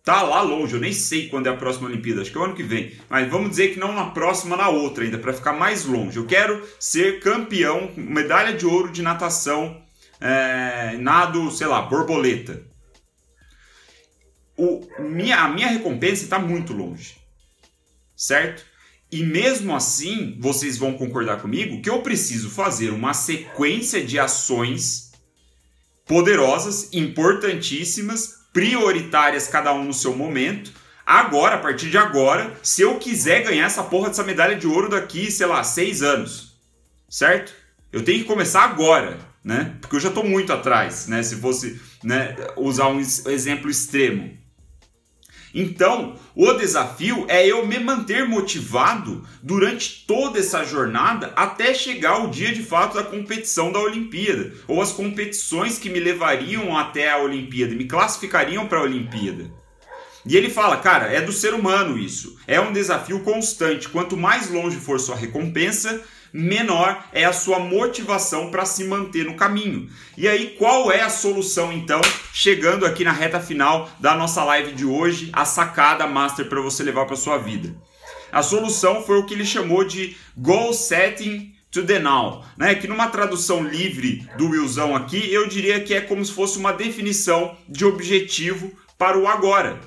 tá 0.03 0.21
lá 0.21 0.41
longe, 0.41 0.73
eu 0.73 0.79
nem 0.79 0.93
sei 0.93 1.29
quando 1.29 1.47
é 1.47 1.49
a 1.49 1.55
próxima 1.55 1.87
Olimpíada, 1.87 2.21
acho 2.21 2.31
que 2.31 2.37
é 2.37 2.41
o 2.41 2.43
ano 2.43 2.55
que 2.55 2.63
vem. 2.63 2.93
Mas 3.09 3.29
vamos 3.29 3.51
dizer 3.51 3.73
que 3.73 3.79
não 3.79 3.93
na 3.93 4.05
próxima, 4.05 4.57
na 4.57 4.69
outra 4.69 5.03
ainda, 5.03 5.17
para 5.17 5.33
ficar 5.33 5.53
mais 5.53 5.85
longe. 5.85 6.17
Eu 6.17 6.25
quero 6.25 6.61
ser 6.79 7.19
campeão, 7.19 7.91
medalha 7.95 8.53
de 8.53 8.65
ouro 8.65 8.91
de 8.91 9.01
natação, 9.01 9.81
é, 10.19 10.97
nado, 10.97 11.51
sei 11.51 11.67
lá, 11.67 11.81
borboleta. 11.81 12.68
O, 14.61 14.85
minha, 14.99 15.37
a 15.37 15.47
minha 15.47 15.67
recompensa 15.67 16.23
está 16.23 16.37
muito 16.37 16.73
longe, 16.73 17.15
certo? 18.13 18.65
E 19.09 19.23
mesmo 19.23 19.73
assim, 19.73 20.37
vocês 20.37 20.77
vão 20.77 20.93
concordar 20.93 21.41
comigo 21.41 21.81
que 21.81 21.89
eu 21.89 22.01
preciso 22.01 22.49
fazer 22.49 22.89
uma 22.89 23.13
sequência 23.13 24.05
de 24.05 24.19
ações 24.19 25.13
poderosas, 26.05 26.89
importantíssimas, 26.91 28.39
prioritárias, 28.51 29.47
cada 29.47 29.73
um 29.73 29.85
no 29.85 29.93
seu 29.93 30.13
momento. 30.13 30.73
Agora, 31.05 31.55
a 31.55 31.59
partir 31.59 31.89
de 31.89 31.97
agora, 31.97 32.53
se 32.61 32.81
eu 32.81 32.99
quiser 32.99 33.43
ganhar 33.43 33.65
essa 33.65 33.83
porra 33.83 34.09
dessa 34.09 34.23
medalha 34.25 34.57
de 34.57 34.67
ouro 34.67 34.89
daqui, 34.89 35.31
sei 35.31 35.47
lá, 35.47 35.63
seis 35.63 36.03
anos, 36.03 36.59
certo? 37.09 37.53
Eu 37.93 38.03
tenho 38.03 38.19
que 38.19 38.25
começar 38.25 38.63
agora, 38.63 39.17
né? 39.41 39.77
Porque 39.79 39.95
eu 39.95 39.99
já 40.01 40.09
estou 40.09 40.23
muito 40.23 40.51
atrás, 40.51 41.07
né? 41.07 41.23
Se 41.23 41.37
fosse 41.37 41.79
né, 42.03 42.35
usar 42.57 42.89
um 42.89 42.99
exemplo 42.99 43.69
extremo. 43.69 44.37
Então, 45.53 46.15
o 46.35 46.53
desafio 46.53 47.25
é 47.27 47.45
eu 47.45 47.65
me 47.65 47.79
manter 47.79 48.27
motivado 48.27 49.25
durante 49.41 50.05
toda 50.05 50.39
essa 50.39 50.63
jornada 50.63 51.33
até 51.35 51.73
chegar 51.73 52.23
o 52.23 52.29
dia 52.29 52.53
de 52.53 52.61
fato 52.61 52.95
da 52.95 53.03
competição 53.03 53.71
da 53.71 53.79
Olimpíada, 53.79 54.53
ou 54.67 54.81
as 54.81 54.91
competições 54.91 55.79
que 55.79 55.89
me 55.89 55.99
levariam 55.99 56.77
até 56.77 57.09
a 57.09 57.17
Olimpíada, 57.17 57.73
me 57.75 57.85
classificariam 57.85 58.67
para 58.67 58.79
a 58.79 58.83
Olimpíada. 58.83 59.51
E 60.25 60.35
ele 60.35 60.49
fala, 60.49 60.77
cara, 60.77 61.07
é 61.07 61.21
do 61.21 61.31
ser 61.31 61.53
humano 61.53 61.97
isso. 61.97 62.37
É 62.45 62.59
um 62.59 62.73
desafio 62.73 63.21
constante. 63.21 63.87
Quanto 63.89 64.17
mais 64.17 64.49
longe 64.49 64.77
for 64.77 64.99
sua 64.99 65.15
recompensa, 65.15 66.03
menor 66.33 67.03
é 67.11 67.25
a 67.25 67.33
sua 67.33 67.59
motivação 67.59 68.51
para 68.51 68.65
se 68.65 68.83
manter 68.83 69.25
no 69.25 69.35
caminho. 69.35 69.89
E 70.17 70.27
aí, 70.27 70.55
qual 70.57 70.91
é 70.91 71.01
a 71.01 71.09
solução 71.09 71.71
então? 71.71 72.01
Chegando 72.33 72.85
aqui 72.85 73.03
na 73.03 73.11
reta 73.11 73.39
final 73.39 73.89
da 73.99 74.15
nossa 74.15 74.43
live 74.43 74.73
de 74.73 74.85
hoje, 74.85 75.29
a 75.33 75.45
sacada 75.45 76.07
master 76.07 76.47
para 76.47 76.61
você 76.61 76.83
levar 76.83 77.05
para 77.05 77.15
sua 77.15 77.37
vida. 77.37 77.75
A 78.31 78.43
solução 78.43 79.03
foi 79.03 79.17
o 79.17 79.25
que 79.25 79.33
ele 79.33 79.45
chamou 79.45 79.83
de 79.83 80.15
goal 80.37 80.73
setting 80.73 81.53
to 81.71 81.83
the 81.83 81.99
now, 81.99 82.43
né? 82.57 82.75
Que 82.75 82.87
numa 82.87 83.07
tradução 83.07 83.63
livre 83.63 84.27
do 84.37 84.49
Wilson 84.49 84.95
aqui, 84.95 85.31
eu 85.31 85.47
diria 85.47 85.79
que 85.79 85.93
é 85.93 86.01
como 86.01 86.23
se 86.23 86.31
fosse 86.31 86.57
uma 86.57 86.71
definição 86.71 87.57
de 87.67 87.85
objetivo 87.85 88.71
para 88.97 89.17
o 89.17 89.27
agora, 89.27 89.79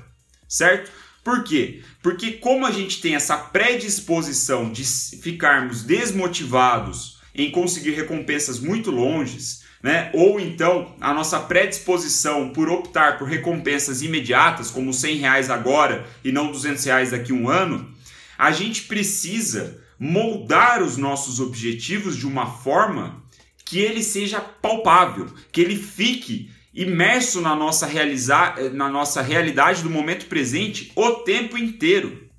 certo? 0.47 0.91
Por 1.23 1.43
quê? 1.43 1.81
Porque 2.01 2.33
como 2.33 2.65
a 2.65 2.71
gente 2.71 2.99
tem 3.01 3.15
essa 3.15 3.37
predisposição 3.37 4.71
de 4.71 4.83
ficarmos 4.83 5.83
desmotivados 5.83 7.19
em 7.33 7.49
conseguir 7.49 7.91
recompensas 7.91 8.59
muito 8.59 8.91
longes, 8.91 9.63
né? 9.81 10.11
Ou 10.13 10.39
então 10.39 10.95
a 10.99 11.13
nossa 11.13 11.39
predisposição 11.39 12.49
por 12.49 12.69
optar 12.69 13.17
por 13.17 13.27
recompensas 13.27 14.01
imediatas, 14.01 14.69
como 14.69 14.93
100 14.93 15.17
reais 15.17 15.49
agora 15.49 16.05
e 16.23 16.31
não 16.31 16.51
200 16.51 16.83
reais 16.83 17.11
daqui 17.11 17.31
a 17.31 17.35
um 17.35 17.49
ano, 17.49 17.89
a 18.37 18.51
gente 18.51 18.83
precisa 18.83 19.81
moldar 19.97 20.83
os 20.83 20.97
nossos 20.97 21.39
objetivos 21.39 22.17
de 22.17 22.27
uma 22.27 22.45
forma 22.45 23.23
que 23.63 23.79
ele 23.79 24.03
seja 24.03 24.39
palpável, 24.39 25.27
que 25.51 25.61
ele 25.61 25.77
fique 25.77 26.51
imerso 26.73 27.41
na 27.41 27.55
nossa, 27.55 27.85
realizar, 27.85 28.55
na 28.73 28.89
nossa 28.89 29.21
realidade 29.21 29.83
do 29.83 29.89
momento 29.89 30.25
presente 30.25 30.91
o 30.95 31.11
tempo 31.11 31.57
inteiro. 31.57 32.29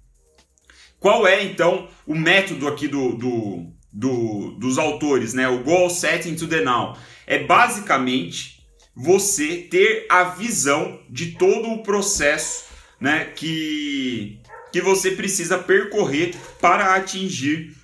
Qual 0.99 1.27
é 1.27 1.45
então 1.45 1.89
o 2.07 2.15
método 2.15 2.67
aqui 2.67 2.89
do, 2.89 3.15
do, 3.15 3.67
do, 3.93 4.51
dos 4.59 4.79
autores, 4.79 5.35
né? 5.35 5.49
O 5.49 5.63
goal 5.63 5.91
setting 5.91 6.35
to 6.35 6.49
the 6.49 6.63
now 6.63 6.97
é 7.27 7.39
basicamente 7.39 8.67
você 8.97 9.59
ter 9.71 10.07
a 10.09 10.25
visão 10.25 11.01
de 11.11 11.33
todo 11.33 11.71
o 11.71 11.83
processo, 11.83 12.65
né? 13.01 13.27
Que 13.27 14.41
que 14.75 14.81
você 14.81 15.13
precisa 15.13 15.57
percorrer 15.57 16.35
para 16.61 16.97
atingir 16.97 17.77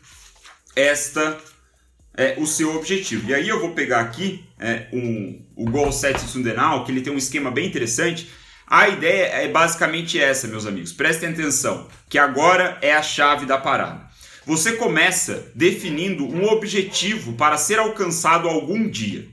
esta 0.75 1.38
é, 2.20 2.34
o 2.36 2.46
seu 2.46 2.76
objetivo. 2.76 3.30
E 3.30 3.34
aí 3.34 3.48
eu 3.48 3.58
vou 3.58 3.70
pegar 3.70 4.00
aqui 4.00 4.44
é, 4.58 4.88
um, 4.92 5.42
o 5.56 5.64
Goal 5.64 5.90
Set 5.90 6.20
Sundenal, 6.20 6.84
que 6.84 6.92
ele 6.92 7.00
tem 7.00 7.10
um 7.10 7.16
esquema 7.16 7.50
bem 7.50 7.66
interessante. 7.66 8.28
A 8.66 8.90
ideia 8.90 9.24
é 9.24 9.48
basicamente 9.48 10.20
essa, 10.20 10.46
meus 10.46 10.66
amigos. 10.66 10.92
Prestem 10.92 11.30
atenção, 11.30 11.88
que 12.10 12.18
agora 12.18 12.76
é 12.82 12.92
a 12.92 13.02
chave 13.02 13.46
da 13.46 13.56
parada. 13.56 14.06
Você 14.44 14.72
começa 14.72 15.50
definindo 15.54 16.26
um 16.26 16.44
objetivo 16.44 17.32
para 17.32 17.56
ser 17.56 17.78
alcançado 17.78 18.46
algum 18.46 18.86
dia. 18.86 19.26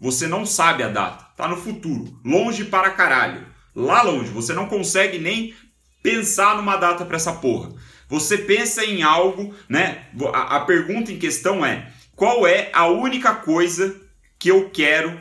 Você 0.00 0.26
não 0.26 0.44
sabe 0.44 0.82
a 0.82 0.88
data, 0.88 1.24
tá 1.36 1.46
no 1.46 1.56
futuro, 1.56 2.20
longe 2.24 2.64
para 2.64 2.90
caralho. 2.90 3.46
Lá 3.76 4.02
longe, 4.02 4.30
você 4.30 4.52
não 4.52 4.66
consegue 4.66 5.20
nem 5.20 5.54
pensar 6.02 6.56
numa 6.56 6.76
data 6.76 7.04
para 7.04 7.16
essa 7.16 7.32
porra. 7.32 7.72
Você 8.08 8.38
pensa 8.38 8.84
em 8.84 9.02
algo, 9.02 9.54
né? 9.68 10.06
A, 10.32 10.56
a 10.56 10.60
pergunta 10.60 11.12
em 11.12 11.18
questão 11.18 11.64
é: 11.64 11.93
qual 12.16 12.46
é 12.46 12.70
a 12.72 12.86
única 12.86 13.34
coisa 13.34 14.00
que 14.38 14.48
eu 14.48 14.70
quero 14.70 15.20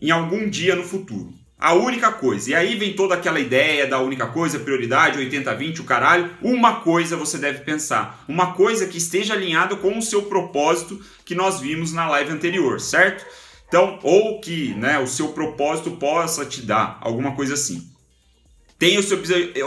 em 0.00 0.10
algum 0.10 0.48
dia 0.48 0.76
no 0.76 0.82
futuro? 0.82 1.32
A 1.58 1.72
única 1.72 2.12
coisa. 2.12 2.50
E 2.50 2.54
aí 2.54 2.76
vem 2.76 2.94
toda 2.94 3.14
aquela 3.14 3.40
ideia 3.40 3.86
da 3.86 3.98
única 3.98 4.26
coisa, 4.26 4.58
prioridade, 4.58 5.18
80-20, 5.18 5.80
o 5.80 5.84
caralho. 5.84 6.30
Uma 6.42 6.80
coisa 6.80 7.16
você 7.16 7.38
deve 7.38 7.60
pensar. 7.60 8.22
Uma 8.28 8.52
coisa 8.52 8.86
que 8.86 8.98
esteja 8.98 9.32
alinhada 9.32 9.74
com 9.74 9.96
o 9.96 10.02
seu 10.02 10.24
propósito 10.24 11.02
que 11.24 11.34
nós 11.34 11.60
vimos 11.60 11.92
na 11.92 12.06
live 12.10 12.30
anterior, 12.30 12.78
certo? 12.78 13.24
Então, 13.66 13.98
ou 14.02 14.38
que 14.40 14.74
né, 14.74 14.98
o 14.98 15.06
seu 15.06 15.28
propósito 15.28 15.92
possa 15.92 16.44
te 16.44 16.60
dar 16.60 16.98
alguma 17.00 17.34
coisa 17.34 17.54
assim. 17.54 17.90
Tenha 18.78 19.00
o 19.00 19.02
seu 19.02 19.18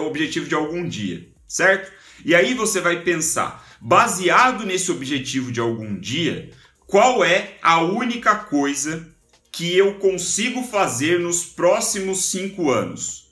objetivo 0.05 0.47
de 0.47 0.53
algum 0.53 0.87
dia, 0.87 1.27
certo? 1.47 1.91
E 2.23 2.35
aí 2.35 2.53
você 2.53 2.79
vai 2.79 3.01
pensar, 3.01 3.67
baseado 3.81 4.65
nesse 4.65 4.91
objetivo 4.91 5.51
de 5.51 5.59
algum 5.59 5.97
dia, 5.99 6.51
qual 6.85 7.23
é 7.23 7.57
a 7.61 7.81
única 7.81 8.35
coisa 8.35 9.07
que 9.51 9.77
eu 9.77 9.95
consigo 9.95 10.63
fazer 10.63 11.19
nos 11.19 11.45
próximos 11.45 12.25
cinco 12.25 12.71
anos? 12.71 13.29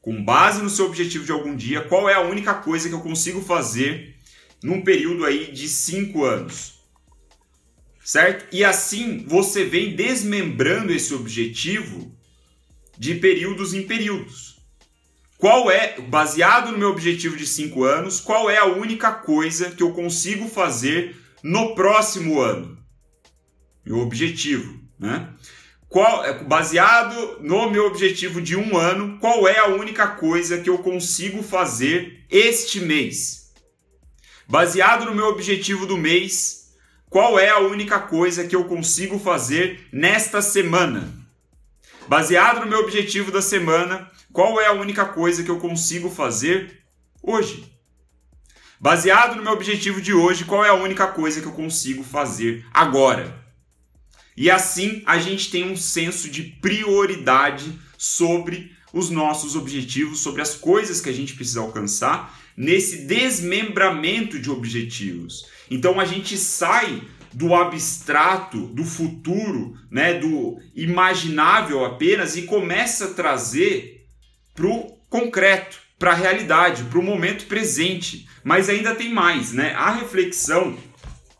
Com 0.00 0.22
base 0.22 0.62
no 0.62 0.70
seu 0.70 0.86
objetivo 0.86 1.24
de 1.24 1.32
algum 1.32 1.56
dia, 1.56 1.82
qual 1.82 2.08
é 2.08 2.14
a 2.14 2.20
única 2.20 2.54
coisa 2.54 2.88
que 2.88 2.94
eu 2.94 3.00
consigo 3.00 3.40
fazer 3.40 4.16
num 4.62 4.82
período 4.82 5.24
aí 5.24 5.50
de 5.52 5.68
cinco 5.68 6.24
anos? 6.24 6.78
Certo? 8.04 8.46
E 8.54 8.64
assim 8.64 9.24
você 9.26 9.64
vem 9.64 9.94
desmembrando 9.94 10.92
esse 10.92 11.12
objetivo 11.12 12.14
de 12.96 13.14
períodos 13.14 13.74
em 13.74 13.82
períodos. 13.82 14.57
Qual 15.38 15.70
é, 15.70 16.00
baseado 16.00 16.72
no 16.72 16.78
meu 16.78 16.90
objetivo 16.90 17.36
de 17.36 17.46
5 17.46 17.84
anos, 17.84 18.20
qual 18.20 18.50
é 18.50 18.58
a 18.58 18.64
única 18.64 19.12
coisa 19.12 19.70
que 19.70 19.84
eu 19.84 19.92
consigo 19.92 20.48
fazer 20.48 21.16
no 21.44 21.76
próximo 21.76 22.40
ano? 22.40 22.76
Meu 23.86 24.00
objetivo, 24.00 24.80
né? 24.98 25.32
qual, 25.88 26.24
é, 26.24 26.42
baseado 26.42 27.38
no 27.40 27.70
meu 27.70 27.86
objetivo 27.86 28.42
de 28.42 28.56
um 28.56 28.76
ano, 28.76 29.16
qual 29.20 29.48
é 29.48 29.58
a 29.58 29.68
única 29.68 30.08
coisa 30.08 30.58
que 30.58 30.68
eu 30.68 30.78
consigo 30.78 31.42
fazer 31.42 32.24
este 32.28 32.80
mês? 32.80 33.52
Baseado 34.48 35.04
no 35.04 35.14
meu 35.14 35.26
objetivo 35.26 35.86
do 35.86 35.96
mês, 35.96 36.72
qual 37.08 37.38
é 37.38 37.48
a 37.48 37.60
única 37.60 38.00
coisa 38.00 38.44
que 38.44 38.56
eu 38.56 38.64
consigo 38.64 39.18
fazer 39.18 39.86
nesta 39.92 40.42
semana? 40.42 41.14
Baseado 42.08 42.60
no 42.60 42.66
meu 42.66 42.80
objetivo 42.80 43.30
da 43.30 43.40
semana, 43.40 44.10
qual 44.38 44.60
é 44.60 44.66
a 44.66 44.72
única 44.72 45.04
coisa 45.04 45.42
que 45.42 45.50
eu 45.50 45.58
consigo 45.58 46.08
fazer 46.08 46.84
hoje? 47.20 47.72
Baseado 48.78 49.34
no 49.34 49.42
meu 49.42 49.52
objetivo 49.52 50.00
de 50.00 50.14
hoje, 50.14 50.44
qual 50.44 50.64
é 50.64 50.68
a 50.68 50.74
única 50.74 51.08
coisa 51.08 51.40
que 51.40 51.48
eu 51.48 51.52
consigo 51.52 52.04
fazer 52.04 52.64
agora? 52.72 53.36
E 54.36 54.48
assim 54.48 55.02
a 55.06 55.18
gente 55.18 55.50
tem 55.50 55.68
um 55.68 55.76
senso 55.76 56.30
de 56.30 56.44
prioridade 56.44 57.76
sobre 57.96 58.70
os 58.92 59.10
nossos 59.10 59.56
objetivos, 59.56 60.20
sobre 60.20 60.40
as 60.40 60.54
coisas 60.54 61.00
que 61.00 61.10
a 61.10 61.12
gente 61.12 61.34
precisa 61.34 61.58
alcançar, 61.58 62.32
nesse 62.56 63.06
desmembramento 63.06 64.38
de 64.38 64.52
objetivos. 64.52 65.48
Então 65.68 65.98
a 65.98 66.04
gente 66.04 66.38
sai 66.38 67.02
do 67.32 67.56
abstrato, 67.56 68.68
do 68.68 68.84
futuro, 68.84 69.76
né, 69.90 70.14
do 70.14 70.60
imaginável 70.76 71.84
apenas 71.84 72.36
e 72.36 72.42
começa 72.42 73.06
a 73.06 73.14
trazer 73.14 73.97
para 74.58 74.66
o 74.66 74.98
concreto, 75.08 75.78
para 75.98 76.10
a 76.10 76.14
realidade, 76.14 76.82
para 76.84 76.98
o 76.98 77.02
momento 77.02 77.46
presente. 77.46 78.28
Mas 78.42 78.68
ainda 78.68 78.94
tem 78.94 79.12
mais, 79.12 79.52
né? 79.52 79.72
A 79.76 79.92
reflexão 79.92 80.76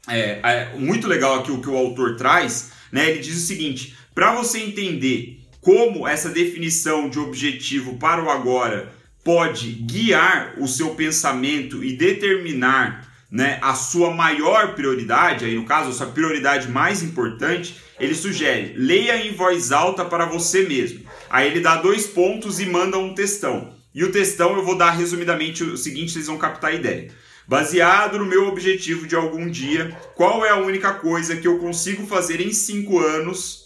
é, 0.09 0.41
é 0.43 0.73
muito 0.79 1.09
legal 1.09 1.41
aqui 1.41 1.51
o 1.51 1.61
que 1.61 1.69
o 1.69 1.77
autor 1.77 2.17
traz 2.17 2.79
né? 2.93 3.11
Ele 3.11 3.21
diz 3.21 3.37
o 3.37 3.47
seguinte: 3.47 3.97
para 4.15 4.35
você 4.35 4.59
entender 4.59 5.41
como 5.61 6.07
essa 6.07 6.29
definição 6.29 7.09
de 7.09 7.19
objetivo 7.19 7.97
para 7.99 8.23
o 8.23 8.31
agora 8.31 8.93
pode 9.23 9.73
guiar 9.73 10.55
o 10.59 10.67
seu 10.67 10.95
pensamento 10.95 11.85
e 11.85 11.97
determinar 11.97 13.07
né, 13.31 13.59
a 13.61 13.75
sua 13.75 14.11
maior 14.11 14.75
prioridade, 14.75 15.45
aí 15.45 15.55
no 15.55 15.67
caso, 15.67 15.91
a 15.91 15.93
sua 15.93 16.07
prioridade 16.07 16.69
mais 16.69 17.03
importante, 17.03 17.77
ele 18.01 18.15
sugere: 18.15 18.75
leia 18.77 19.27
em 19.27 19.35
voz 19.35 19.73
alta 19.73 20.05
para 20.05 20.25
você 20.25 20.63
mesmo. 20.63 21.01
Aí 21.30 21.47
ele 21.47 21.61
dá 21.61 21.76
dois 21.76 22.06
pontos 22.06 22.58
e 22.61 22.66
manda 22.66 22.99
um 22.99 23.14
textão. 23.14 23.75
E 23.94 24.04
o 24.04 24.12
textão 24.12 24.56
eu 24.56 24.64
vou 24.64 24.76
dar 24.76 24.92
resumidamente 24.92 25.64
o 25.64 25.76
seguinte, 25.76 26.12
vocês 26.12 26.26
vão 26.26 26.38
captar 26.38 26.70
a 26.70 26.75
ideia. 26.75 27.12
Baseado 27.47 28.18
no 28.18 28.26
meu 28.26 28.47
objetivo 28.47 29.06
de 29.06 29.16
algum 29.16 29.50
dia, 29.50 29.97
qual 30.14 30.44
é 30.44 30.50
a 30.50 30.56
única 30.56 30.92
coisa 30.92 31.37
que 31.37 31.49
eu 31.49 31.58
consigo 31.58 32.06
fazer 32.06 32.40
em 32.40 32.52
cinco 32.52 32.99
anos 32.99 33.64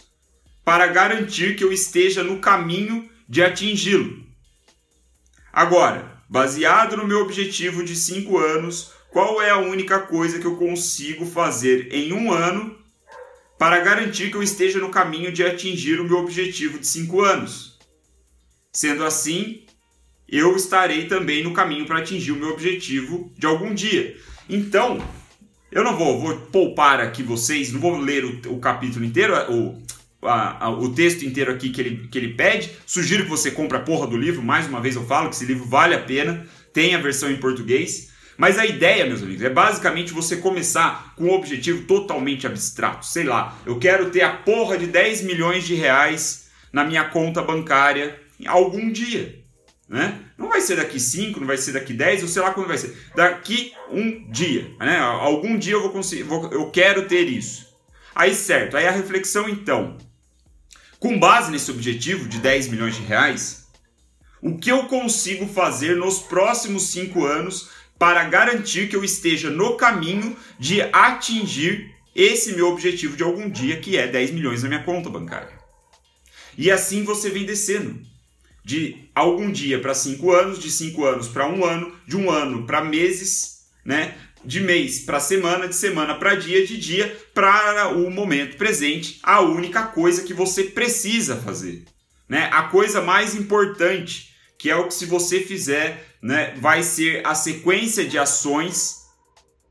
para 0.64 0.86
garantir 0.86 1.56
que 1.56 1.64
eu 1.64 1.72
esteja 1.72 2.22
no 2.22 2.38
caminho 2.38 3.10
de 3.28 3.42
atingi-lo? 3.42 4.24
Agora, 5.52 6.22
baseado 6.28 6.96
no 6.96 7.06
meu 7.06 7.20
objetivo 7.20 7.84
de 7.84 7.96
cinco 7.96 8.38
anos, 8.38 8.92
qual 9.10 9.42
é 9.42 9.50
a 9.50 9.58
única 9.58 9.98
coisa 9.98 10.38
que 10.38 10.46
eu 10.46 10.56
consigo 10.56 11.26
fazer 11.26 11.92
em 11.92 12.12
um 12.12 12.32
ano 12.32 12.78
para 13.62 13.78
garantir 13.78 14.28
que 14.28 14.36
eu 14.36 14.42
esteja 14.42 14.80
no 14.80 14.88
caminho 14.88 15.30
de 15.30 15.44
atingir 15.44 16.00
o 16.00 16.04
meu 16.04 16.18
objetivo 16.18 16.80
de 16.80 16.86
cinco 16.88 17.20
anos? 17.20 17.78
Sendo 18.72 19.04
assim, 19.04 19.62
eu 20.28 20.56
estarei 20.56 21.06
também 21.06 21.44
no 21.44 21.52
caminho 21.52 21.86
para 21.86 21.98
atingir 21.98 22.32
o 22.32 22.36
meu 22.36 22.48
objetivo 22.48 23.32
de 23.38 23.46
algum 23.46 23.72
dia. 23.72 24.16
Então, 24.50 25.00
eu 25.70 25.84
não 25.84 25.96
vou, 25.96 26.20
vou 26.20 26.36
poupar 26.38 26.98
aqui 26.98 27.22
vocês, 27.22 27.72
não 27.72 27.78
vou 27.78 27.96
ler 27.98 28.24
o, 28.24 28.54
o 28.54 28.58
capítulo 28.58 29.04
inteiro, 29.04 29.32
o, 29.52 29.80
a, 30.26 30.64
a, 30.64 30.68
o 30.68 30.92
texto 30.92 31.22
inteiro 31.24 31.52
aqui 31.52 31.70
que 31.70 31.80
ele, 31.80 32.08
que 32.08 32.18
ele 32.18 32.34
pede. 32.34 32.68
Sugiro 32.84 33.22
que 33.22 33.30
você 33.30 33.52
compre 33.52 33.78
a 33.78 33.80
porra 33.80 34.08
do 34.08 34.16
livro, 34.16 34.42
mais 34.42 34.66
uma 34.66 34.80
vez 34.80 34.96
eu 34.96 35.06
falo 35.06 35.28
que 35.28 35.36
esse 35.36 35.46
livro 35.46 35.66
vale 35.66 35.94
a 35.94 36.00
pena, 36.00 36.44
tem 36.72 36.96
a 36.96 36.98
versão 36.98 37.30
em 37.30 37.36
português. 37.36 38.10
Mas 38.36 38.58
a 38.58 38.66
ideia, 38.66 39.06
meus 39.06 39.22
amigos, 39.22 39.42
é 39.42 39.50
basicamente 39.50 40.12
você 40.12 40.36
começar 40.36 41.14
com 41.16 41.24
um 41.24 41.32
objetivo 41.32 41.84
totalmente 41.86 42.46
abstrato. 42.46 43.06
Sei 43.06 43.24
lá, 43.24 43.56
eu 43.66 43.78
quero 43.78 44.10
ter 44.10 44.22
a 44.22 44.32
porra 44.32 44.78
de 44.78 44.86
10 44.86 45.22
milhões 45.22 45.64
de 45.64 45.74
reais 45.74 46.48
na 46.72 46.84
minha 46.84 47.04
conta 47.04 47.42
bancária 47.42 48.20
algum 48.46 48.90
dia 48.90 49.42
né? 49.92 50.20
Não 50.38 50.48
vai 50.48 50.62
ser 50.62 50.76
daqui 50.76 50.98
5, 50.98 51.38
não 51.38 51.46
vai 51.46 51.58
ser 51.58 51.72
daqui 51.72 51.92
10, 51.92 52.22
ou 52.22 52.28
sei 52.28 52.40
lá 52.40 52.50
quando 52.52 52.68
vai 52.68 52.78
ser. 52.78 52.96
Daqui 53.14 53.74
um 53.90 54.26
dia, 54.30 54.74
né? 54.80 54.98
Algum 54.98 55.58
dia 55.58 55.74
eu 55.74 55.82
vou 55.82 55.90
conseguir, 55.90 56.22
vou, 56.22 56.50
eu 56.50 56.70
quero 56.70 57.06
ter 57.06 57.28
isso. 57.28 57.68
Aí 58.14 58.34
certo, 58.34 58.76
aí 58.76 58.88
a 58.88 58.90
reflexão 58.90 59.46
então. 59.50 59.98
Com 60.98 61.18
base 61.18 61.50
nesse 61.50 61.70
objetivo 61.70 62.26
de 62.26 62.38
10 62.38 62.68
milhões 62.68 62.96
de 62.96 63.02
reais, 63.02 63.66
o 64.40 64.56
que 64.56 64.72
eu 64.72 64.84
consigo 64.84 65.46
fazer 65.46 65.94
nos 65.94 66.20
próximos 66.20 66.84
5 66.84 67.26
anos 67.26 67.68
para 68.02 68.24
garantir 68.24 68.88
que 68.88 68.96
eu 68.96 69.04
esteja 69.04 69.48
no 69.48 69.76
caminho 69.76 70.36
de 70.58 70.82
atingir 70.92 71.94
esse 72.16 72.52
meu 72.52 72.66
objetivo 72.66 73.16
de 73.16 73.22
algum 73.22 73.48
dia, 73.48 73.78
que 73.78 73.96
é 73.96 74.08
10 74.08 74.32
milhões 74.32 74.60
na 74.64 74.68
minha 74.68 74.82
conta 74.82 75.08
bancária. 75.08 75.56
E 76.58 76.68
assim 76.68 77.04
você 77.04 77.30
vem 77.30 77.46
descendo 77.46 78.02
de 78.64 79.08
algum 79.14 79.52
dia 79.52 79.78
para 79.78 79.94
cinco 79.94 80.32
anos, 80.32 80.58
de 80.58 80.68
cinco 80.68 81.04
anos 81.04 81.28
para 81.28 81.46
um 81.46 81.64
ano, 81.64 81.94
de 82.04 82.16
um 82.16 82.28
ano 82.28 82.66
para 82.66 82.82
meses, 82.82 83.66
né? 83.84 84.16
De 84.44 84.58
mês 84.58 85.04
para 85.04 85.20
semana, 85.20 85.68
de 85.68 85.76
semana 85.76 86.16
para 86.16 86.34
dia, 86.34 86.66
de 86.66 86.76
dia 86.76 87.16
para 87.32 87.90
o 87.90 88.10
momento 88.10 88.56
presente, 88.56 89.20
a 89.22 89.42
única 89.42 89.84
coisa 89.84 90.24
que 90.24 90.34
você 90.34 90.64
precisa 90.64 91.36
fazer, 91.36 91.84
né? 92.28 92.50
A 92.52 92.64
coisa 92.64 93.00
mais 93.00 93.36
importante, 93.36 94.34
que 94.58 94.68
é 94.68 94.74
o 94.74 94.88
que 94.88 94.94
se 94.94 95.06
você 95.06 95.38
fizer, 95.38 96.11
né, 96.22 96.54
vai 96.58 96.82
ser 96.82 97.26
a 97.26 97.34
sequência 97.34 98.06
de 98.06 98.16
ações 98.16 99.02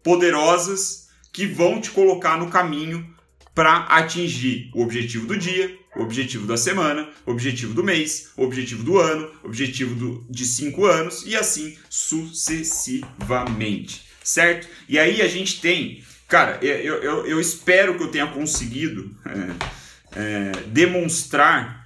poderosas 0.03 1.07
que 1.31 1.45
vão 1.45 1.79
te 1.79 1.91
colocar 1.91 2.37
no 2.37 2.49
caminho 2.49 3.09
para 3.55 3.85
atingir 3.85 4.69
o 4.73 4.81
objetivo 4.81 5.27
do 5.27 5.37
dia, 5.37 5.77
o 5.95 6.01
objetivo 6.01 6.47
da 6.47 6.57
semana, 6.57 7.09
o 7.25 7.31
objetivo 7.31 7.73
do 7.73 7.81
mês, 7.83 8.31
o 8.35 8.43
objetivo 8.43 8.83
do 8.83 8.99
ano, 8.99 9.31
o 9.43 9.47
objetivo 9.47 9.95
do, 9.95 10.25
de 10.29 10.45
cinco 10.45 10.85
anos 10.85 11.23
e 11.25 11.35
assim 11.35 11.75
sucessivamente, 11.89 14.05
certo? 14.23 14.67
E 14.87 14.99
aí 14.99 15.21
a 15.21 15.27
gente 15.27 15.59
tem, 15.61 16.03
cara, 16.27 16.59
eu, 16.61 17.01
eu, 17.01 17.25
eu 17.25 17.39
espero 17.39 17.97
que 17.97 18.03
eu 18.03 18.09
tenha 18.09 18.27
conseguido 18.27 19.09
é, 19.25 19.55
é, 20.15 20.51
demonstrar 20.67 21.80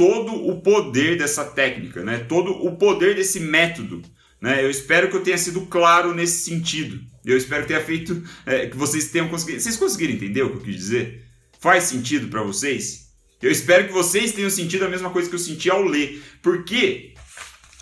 todo 0.00 0.32
o 0.48 0.62
poder 0.62 1.18
dessa 1.18 1.44
técnica, 1.44 2.02
né? 2.02 2.20
Todo 2.20 2.52
o 2.52 2.74
poder 2.74 3.16
desse 3.16 3.38
método. 3.38 4.00
Né? 4.40 4.64
Eu 4.64 4.70
espero 4.70 5.10
que 5.10 5.16
eu 5.16 5.22
tenha 5.22 5.36
sido 5.36 5.60
claro 5.66 6.14
nesse 6.14 6.42
sentido. 6.42 6.98
Eu 7.22 7.36
espero 7.36 7.64
que 7.64 7.68
tenha 7.68 7.84
feito 7.84 8.22
é, 8.46 8.66
que 8.66 8.78
vocês 8.78 9.10
tenham 9.10 9.28
conseguido. 9.28 9.60
Vocês 9.60 9.76
conseguiram 9.76 10.14
entender 10.14 10.40
o 10.40 10.52
que 10.52 10.56
eu 10.56 10.62
quis 10.62 10.76
dizer? 10.76 11.26
Faz 11.60 11.84
sentido 11.84 12.28
para 12.28 12.42
vocês? 12.42 13.10
Eu 13.42 13.50
espero 13.50 13.88
que 13.88 13.92
vocês 13.92 14.32
tenham 14.32 14.48
sentido 14.48 14.86
a 14.86 14.88
mesma 14.88 15.10
coisa 15.10 15.28
que 15.28 15.34
eu 15.34 15.38
senti 15.38 15.68
ao 15.68 15.84
ler, 15.84 16.22
porque 16.40 17.12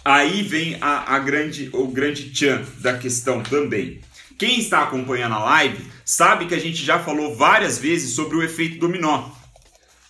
aí 0.04 0.42
vem 0.42 0.76
a, 0.81 1.14
a 1.14 1.20
grande, 1.20 1.70
o 1.72 1.87
grande 1.87 2.31
tchan 2.31 2.64
da 2.81 2.98
questão 2.98 3.44
também. 3.44 4.00
Quem 4.37 4.59
está 4.59 4.83
acompanhando 4.83 5.37
a 5.37 5.44
live 5.44 5.85
sabe 6.04 6.46
que 6.46 6.54
a 6.54 6.61
gente 6.61 6.85
já 6.85 6.98
falou 6.98 7.37
várias 7.37 7.78
vezes 7.78 8.11
sobre 8.16 8.37
o 8.37 8.42
efeito 8.42 8.81
dominó. 8.81 9.38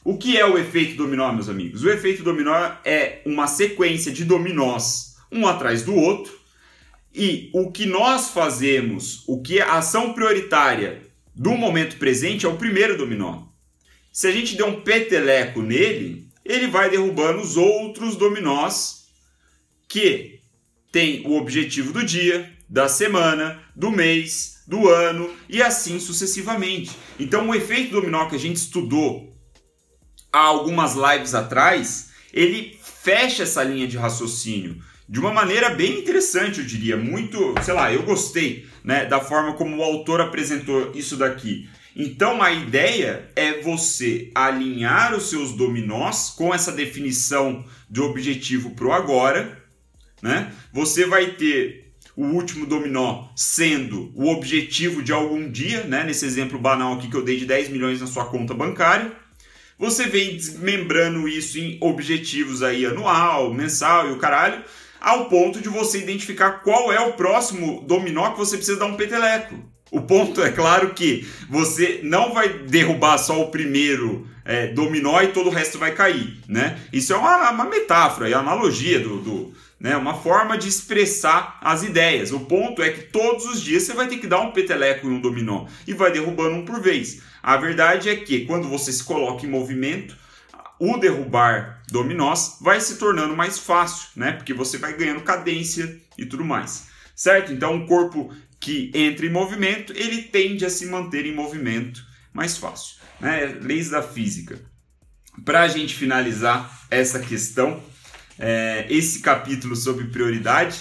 O 0.09 0.17
que 0.17 0.39
é 0.39 0.47
o 0.47 0.57
efeito 0.57 0.97
dominó, 0.97 1.31
meus 1.35 1.51
amigos? 1.51 1.85
O 1.85 1.91
efeito 1.91 2.23
dominó 2.23 2.55
é 2.83 3.21
uma 3.27 3.47
sequência 3.47 4.11
de 4.11 4.25
dominós, 4.25 5.17
um 5.31 5.47
atrás 5.47 5.83
do 5.83 5.95
outro, 5.95 6.33
e 7.15 7.51
o 7.53 7.71
que 7.71 7.85
nós 7.85 8.31
fazemos, 8.31 9.23
o 9.29 9.43
que 9.43 9.59
é 9.59 9.63
a 9.63 9.75
ação 9.75 10.15
prioritária 10.15 11.03
do 11.35 11.51
momento 11.51 11.99
presente 11.99 12.47
é 12.47 12.49
o 12.49 12.57
primeiro 12.57 12.97
dominó. 12.97 13.49
Se 14.11 14.27
a 14.27 14.33
gente 14.33 14.57
der 14.57 14.65
um 14.65 14.81
peteleco 14.81 15.61
nele, 15.61 16.27
ele 16.43 16.69
vai 16.69 16.89
derrubando 16.89 17.43
os 17.43 17.59
outros 17.59 18.17
dominós 18.17 19.09
que 19.87 20.41
tem 20.91 21.21
o 21.27 21.37
objetivo 21.37 21.93
do 21.93 22.03
dia, 22.03 22.51
da 22.67 22.89
semana, 22.89 23.63
do 23.77 23.91
mês, 23.91 24.63
do 24.67 24.89
ano 24.89 25.31
e 25.51 25.61
assim 25.61 26.01
sucessivamente. 26.01 26.93
Então, 27.21 27.47
o 27.47 27.55
efeito 27.55 27.91
dominó 27.91 28.27
que 28.27 28.37
a 28.37 28.41
gente 28.41 28.57
estudou 28.57 29.37
há 30.33 30.41
algumas 30.41 30.95
lives 30.95 31.35
atrás, 31.35 32.11
ele 32.33 32.79
fecha 32.83 33.43
essa 33.43 33.63
linha 33.63 33.87
de 33.87 33.97
raciocínio 33.97 34.83
de 35.09 35.19
uma 35.19 35.33
maneira 35.33 35.71
bem 35.71 35.99
interessante, 35.99 36.61
eu 36.61 36.67
diria, 36.67 36.97
muito, 36.97 37.55
sei 37.63 37.73
lá, 37.73 37.91
eu 37.91 38.03
gostei, 38.03 38.67
né, 38.85 39.07
da 39.07 39.19
forma 39.19 39.55
como 39.55 39.79
o 39.79 39.83
autor 39.83 40.21
apresentou 40.21 40.93
isso 40.95 41.17
daqui. 41.17 41.69
Então 41.97 42.43
a 42.43 42.53
ideia 42.53 43.29
é 43.35 43.63
você 43.63 44.31
alinhar 44.35 45.17
os 45.17 45.31
seus 45.31 45.53
dominós 45.53 46.31
com 46.37 46.55
essa 46.55 46.71
definição 46.71 47.65
de 47.89 48.01
objetivo 48.01 48.71
para 48.73 48.87
o 48.87 48.93
agora, 48.93 49.61
né? 50.23 50.53
Você 50.73 51.07
vai 51.07 51.33
ter 51.33 51.93
o 52.15 52.25
último 52.27 52.67
dominó 52.67 53.29
sendo 53.35 54.13
o 54.15 54.29
objetivo 54.29 55.03
de 55.03 55.13
algum 55.13 55.51
dia, 55.51 55.85
né? 55.85 56.05
Nesse 56.05 56.25
exemplo 56.25 56.59
banal 56.59 56.95
aqui 56.95 57.09
que 57.09 57.17
eu 57.17 57.25
dei 57.25 57.37
de 57.37 57.47
10 57.47 57.71
milhões 57.71 58.01
na 58.01 58.07
sua 58.07 58.27
conta 58.27 58.55
bancária. 58.55 59.13
Você 59.79 60.07
vem 60.07 60.37
desmembrando 60.37 61.29
isso 61.29 61.59
em 61.59 61.79
objetivos 61.81 62.63
aí 62.63 62.85
anual, 62.85 63.55
mensal 63.55 64.09
e 64.09 64.13
o 64.13 64.19
caralho, 64.19 64.65
ao 65.01 65.29
ponto 65.29 65.61
de 65.61 65.69
você 65.69 65.99
identificar 65.99 66.63
qual 66.65 66.93
é 66.93 67.01
o 67.01 67.13
próximo 67.13 67.85
dominó 67.87 68.31
que 68.33 68.39
você 68.39 68.57
precisa 68.57 68.79
dar 68.79 68.87
um 68.87 68.97
peteleco. 68.97 69.55
O 69.91 70.03
ponto 70.03 70.43
é 70.43 70.51
claro 70.51 70.93
que 70.93 71.27
você 71.49 72.01
não 72.03 72.35
vai 72.35 72.49
derrubar 72.49 73.17
só 73.19 73.41
o 73.41 73.51
primeiro 73.51 74.29
é, 74.45 74.67
dominó 74.67 75.21
e 75.23 75.29
todo 75.29 75.47
o 75.47 75.53
resto 75.53 75.79
vai 75.79 75.95
cair, 75.95 76.39
né? 76.49 76.79
Isso 76.93 77.13
é 77.13 77.17
uma, 77.17 77.51
uma 77.51 77.65
metáfora, 77.65 78.29
é 78.29 78.35
analogia 78.35 78.99
do, 78.99 79.21
do 79.21 79.53
né? 79.81 79.97
Uma 79.97 80.15
forma 80.15 80.59
de 80.59 80.69
expressar 80.69 81.59
as 81.61 81.83
ideias. 81.83 82.33
O 82.33 82.41
ponto 82.41 82.83
é 82.83 82.91
que 82.91 83.03
todos 83.03 83.47
os 83.47 83.63
dias 83.63 83.85
você 83.85 83.93
vai 83.93 84.09
ter 84.09 84.19
que 84.19 84.27
dar 84.27 84.41
um 84.41 84.53
peteleco 84.53 85.07
em 85.07 85.11
um 85.11 85.21
dominó 85.21 85.67
e 85.87 85.95
vai 85.95 86.11
derrubando 86.11 86.57
um 86.57 86.65
por 86.65 86.81
vez. 86.81 87.23
A 87.43 87.57
verdade 87.57 88.09
é 88.09 88.17
que 88.17 88.45
quando 88.45 88.69
você 88.69 88.93
se 88.93 89.05
coloca 89.05 89.47
em 89.47 89.51
movimento, 89.51 90.17
o 90.79 90.97
derrubar 90.97 91.83
dominós 91.91 92.59
vai 92.61 92.81
se 92.81 92.97
tornando 92.97 93.37
mais 93.37 93.59
fácil, 93.59 94.09
né? 94.17 94.33
Porque 94.33 94.55
você 94.55 94.79
vai 94.79 94.97
ganhando 94.97 95.23
cadência 95.23 96.01
e 96.17 96.25
tudo 96.25 96.45
mais. 96.45 96.89
Certo? 97.15 97.53
Então, 97.53 97.75
um 97.75 97.87
corpo 97.87 98.33
que 98.61 98.91
entra 98.95 99.27
em 99.27 99.31
movimento, 99.31 99.93
ele 99.97 100.23
tende 100.23 100.65
a 100.65 100.71
se 100.71 100.87
manter 100.87 101.27
em 101.27 101.35
movimento 101.35 102.05
mais 102.33 102.57
fácil, 102.57 102.97
né? 103.21 103.59
Leis 103.61 103.91
da 103.91 104.03
física. 104.03 104.61
Para 105.45 105.63
a 105.63 105.69
gente 105.69 105.95
finalizar 105.95 106.87
essa 106.91 107.21
questão, 107.21 107.83
é, 108.39 108.87
esse 108.89 109.21
capítulo 109.21 109.75
sobre 109.75 110.05
prioridade, 110.07 110.81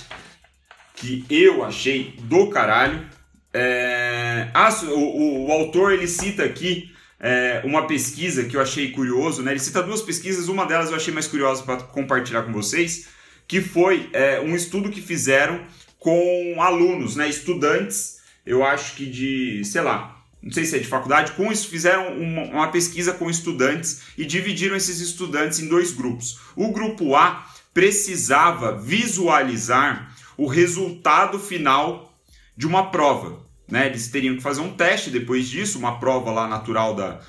que 0.95 1.25
eu 1.29 1.63
achei 1.63 2.15
do 2.23 2.49
caralho. 2.49 3.05
É, 3.53 4.47
o, 4.83 4.99
o, 4.99 5.47
o, 5.47 5.51
autor 5.51 5.93
ele 5.93 6.07
cita 6.07 6.43
aqui 6.43 6.91
é, 7.19 7.61
uma 7.63 7.87
pesquisa 7.87 8.43
que 8.43 8.55
eu 8.55 8.61
achei 8.61 8.91
curioso, 8.91 9.41
né? 9.41 9.51
Ele 9.51 9.59
cita 9.59 9.81
duas 9.81 10.01
pesquisas, 10.01 10.47
uma 10.47 10.65
delas 10.65 10.89
eu 10.89 10.95
achei 10.95 11.13
mais 11.13 11.27
curiosa 11.27 11.63
para 11.63 11.77
compartilhar 11.77 12.43
com 12.43 12.53
vocês, 12.53 13.07
que 13.47 13.61
foi 13.61 14.09
é, 14.13 14.39
um 14.41 14.55
estudo 14.55 14.89
que 14.89 15.01
fizeram 15.01 15.65
com 15.97 16.55
alunos, 16.59 17.15
né? 17.15 17.27
Estudantes, 17.27 18.17
eu 18.45 18.63
acho 18.63 18.95
que 18.95 19.05
de, 19.05 19.63
sei 19.65 19.81
lá, 19.81 20.16
não 20.41 20.51
sei 20.51 20.65
se 20.65 20.75
é 20.75 20.79
de 20.79 20.87
faculdade, 20.87 21.33
com 21.33 21.51
isso 21.51 21.67
fizeram 21.67 22.13
uma, 22.17 22.43
uma, 22.43 22.71
pesquisa 22.71 23.13
com 23.13 23.29
estudantes 23.29 24.01
e 24.17 24.25
dividiram 24.25 24.75
esses 24.75 24.99
estudantes 24.99 25.59
em 25.59 25.67
dois 25.67 25.91
grupos. 25.91 26.39
O 26.55 26.71
grupo 26.71 27.15
A 27.15 27.45
precisava 27.73 28.77
visualizar 28.77 30.15
o 30.37 30.47
resultado 30.47 31.39
final 31.39 32.17
de 32.55 32.67
uma 32.67 32.91
prova. 32.91 33.45
Né? 33.67 33.87
Eles 33.87 34.07
teriam 34.07 34.35
que 34.35 34.41
fazer 34.41 34.61
um 34.61 34.73
teste 34.73 35.09
depois 35.09 35.47
disso, 35.47 35.77
uma 35.77 35.99
prova 35.99 36.31
lá 36.31 36.47
natural 36.47 36.95
da, 36.95 37.19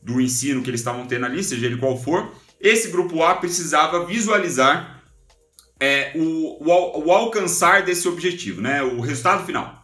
do 0.00 0.20
ensino 0.20 0.62
que 0.62 0.70
eles 0.70 0.80
estavam 0.80 1.06
tendo 1.06 1.26
ali, 1.26 1.42
seja 1.42 1.66
ele 1.66 1.78
qual 1.78 2.00
for. 2.00 2.32
Esse 2.60 2.88
grupo 2.88 3.22
A 3.22 3.34
precisava 3.34 4.04
visualizar 4.04 5.02
é, 5.80 6.12
o, 6.14 6.62
o, 6.62 7.06
o 7.06 7.12
alcançar 7.12 7.82
desse 7.82 8.06
objetivo, 8.06 8.60
né? 8.60 8.82
o 8.82 9.00
resultado 9.00 9.44
final. 9.46 9.79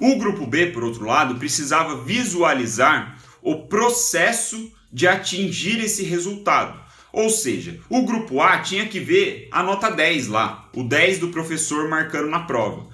O 0.00 0.16
grupo 0.16 0.46
B, 0.46 0.68
por 0.68 0.82
outro 0.82 1.04
lado, 1.04 1.34
precisava 1.34 2.02
visualizar 2.02 3.20
o 3.42 3.66
processo 3.66 4.72
de 4.90 5.06
atingir 5.06 5.78
esse 5.78 6.02
resultado. 6.02 6.80
Ou 7.12 7.28
seja, 7.28 7.78
o 7.90 8.02
grupo 8.02 8.40
A 8.40 8.60
tinha 8.60 8.86
que 8.86 8.98
ver 8.98 9.48
a 9.52 9.62
nota 9.62 9.90
10 9.90 10.28
lá, 10.28 10.70
o 10.74 10.82
10 10.82 11.18
do 11.18 11.28
professor 11.28 11.86
marcando 11.86 12.30
na 12.30 12.40
prova. 12.40 12.88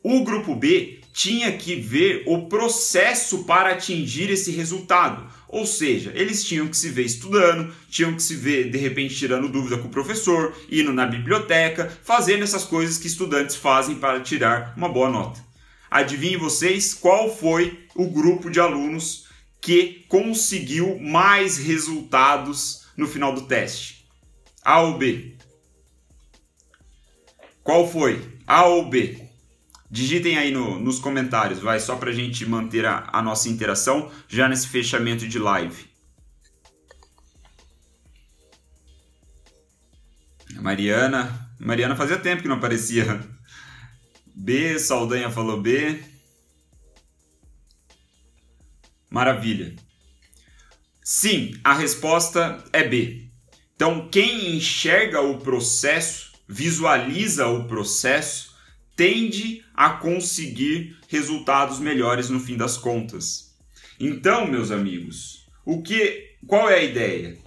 O 0.00 0.22
grupo 0.22 0.54
B 0.54 1.00
tinha 1.12 1.50
que 1.52 1.74
ver 1.74 2.22
o 2.26 2.46
processo 2.46 3.44
para 3.44 3.70
atingir 3.70 4.30
esse 4.30 4.52
resultado. 4.52 5.26
Ou 5.48 5.66
seja, 5.66 6.12
eles 6.14 6.44
tinham 6.44 6.68
que 6.68 6.76
se 6.76 6.88
ver 6.88 7.04
estudando, 7.04 7.72
tinham 7.88 8.14
que 8.14 8.22
se 8.22 8.36
ver 8.36 8.70
de 8.70 8.78
repente 8.78 9.14
tirando 9.16 9.48
dúvida 9.48 9.78
com 9.78 9.88
o 9.88 9.90
professor, 9.90 10.54
indo 10.70 10.92
na 10.92 11.06
biblioteca, 11.06 11.90
fazendo 12.04 12.44
essas 12.44 12.64
coisas 12.64 12.98
que 12.98 13.06
estudantes 13.08 13.56
fazem 13.56 13.96
para 13.96 14.20
tirar 14.20 14.72
uma 14.76 14.88
boa 14.88 15.08
nota. 15.08 15.53
Adivinhem 15.90 16.36
vocês 16.36 16.94
qual 16.94 17.34
foi 17.34 17.86
o 17.94 18.08
grupo 18.08 18.50
de 18.50 18.60
alunos 18.60 19.28
que 19.60 20.04
conseguiu 20.08 20.98
mais 20.98 21.56
resultados 21.58 22.86
no 22.96 23.06
final 23.06 23.34
do 23.34 23.46
teste? 23.46 24.06
A 24.64 24.80
ou 24.80 24.98
B? 24.98 25.36
Qual 27.62 27.90
foi? 27.90 28.38
A 28.46 28.64
ou 28.66 28.88
B? 28.88 29.28
Digitem 29.90 30.36
aí 30.36 30.50
no, 30.50 30.78
nos 30.78 30.98
comentários, 30.98 31.60
vai, 31.60 31.78
só 31.78 31.96
para 31.96 32.10
a 32.10 32.12
gente 32.12 32.44
manter 32.44 32.84
a, 32.84 33.08
a 33.12 33.22
nossa 33.22 33.48
interação 33.48 34.10
já 34.28 34.48
nesse 34.48 34.66
fechamento 34.66 35.26
de 35.26 35.38
live. 35.38 35.86
Mariana. 40.60 41.48
Mariana 41.60 41.94
fazia 41.94 42.18
tempo 42.18 42.42
que 42.42 42.48
não 42.48 42.56
aparecia. 42.56 43.20
B, 44.34 44.78
Saldanha 44.78 45.30
falou 45.30 45.60
B. 45.60 46.02
Maravilha. 49.08 49.76
Sim, 51.02 51.54
a 51.62 51.72
resposta 51.72 52.64
é 52.72 52.82
B. 52.82 53.28
Então, 53.76 54.08
quem 54.08 54.56
enxerga 54.56 55.20
o 55.20 55.38
processo, 55.38 56.32
visualiza 56.48 57.46
o 57.46 57.68
processo, 57.68 58.54
tende 58.96 59.64
a 59.74 59.90
conseguir 59.90 60.96
resultados 61.08 61.78
melhores 61.78 62.28
no 62.28 62.40
fim 62.40 62.56
das 62.56 62.76
contas. 62.76 63.54
Então, 64.00 64.46
meus 64.46 64.70
amigos, 64.70 65.46
o 65.64 65.82
que 65.82 66.36
qual 66.46 66.68
é 66.68 66.80
a 66.80 66.82
ideia? 66.82 67.38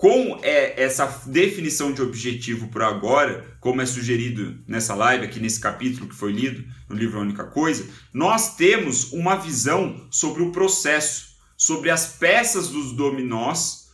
Com 0.00 0.40
é, 0.42 0.82
essa 0.82 1.04
definição 1.26 1.92
de 1.92 2.00
objetivo 2.00 2.68
por 2.68 2.82
agora, 2.82 3.54
como 3.60 3.82
é 3.82 3.86
sugerido 3.86 4.58
nessa 4.66 4.94
live, 4.94 5.26
aqui 5.26 5.38
nesse 5.38 5.60
capítulo 5.60 6.08
que 6.08 6.14
foi 6.14 6.32
lido 6.32 6.64
no 6.88 6.96
livro 6.96 7.18
A 7.18 7.22
Única 7.22 7.44
Coisa, 7.44 7.86
nós 8.10 8.56
temos 8.56 9.12
uma 9.12 9.36
visão 9.36 10.08
sobre 10.10 10.42
o 10.42 10.52
processo, 10.52 11.36
sobre 11.54 11.90
as 11.90 12.14
peças 12.14 12.68
dos 12.68 12.92
dominós 12.92 13.90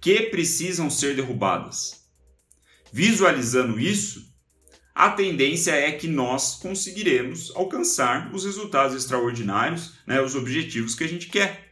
que 0.00 0.22
precisam 0.22 0.88
ser 0.88 1.14
derrubadas. 1.14 2.06
Visualizando 2.90 3.78
isso, 3.78 4.32
a 4.94 5.10
tendência 5.10 5.72
é 5.72 5.92
que 5.92 6.08
nós 6.08 6.54
conseguiremos 6.54 7.52
alcançar 7.54 8.34
os 8.34 8.46
resultados 8.46 8.96
extraordinários, 8.96 9.92
né, 10.06 10.22
os 10.22 10.34
objetivos 10.34 10.94
que 10.94 11.04
a 11.04 11.08
gente 11.08 11.28
quer. 11.28 11.69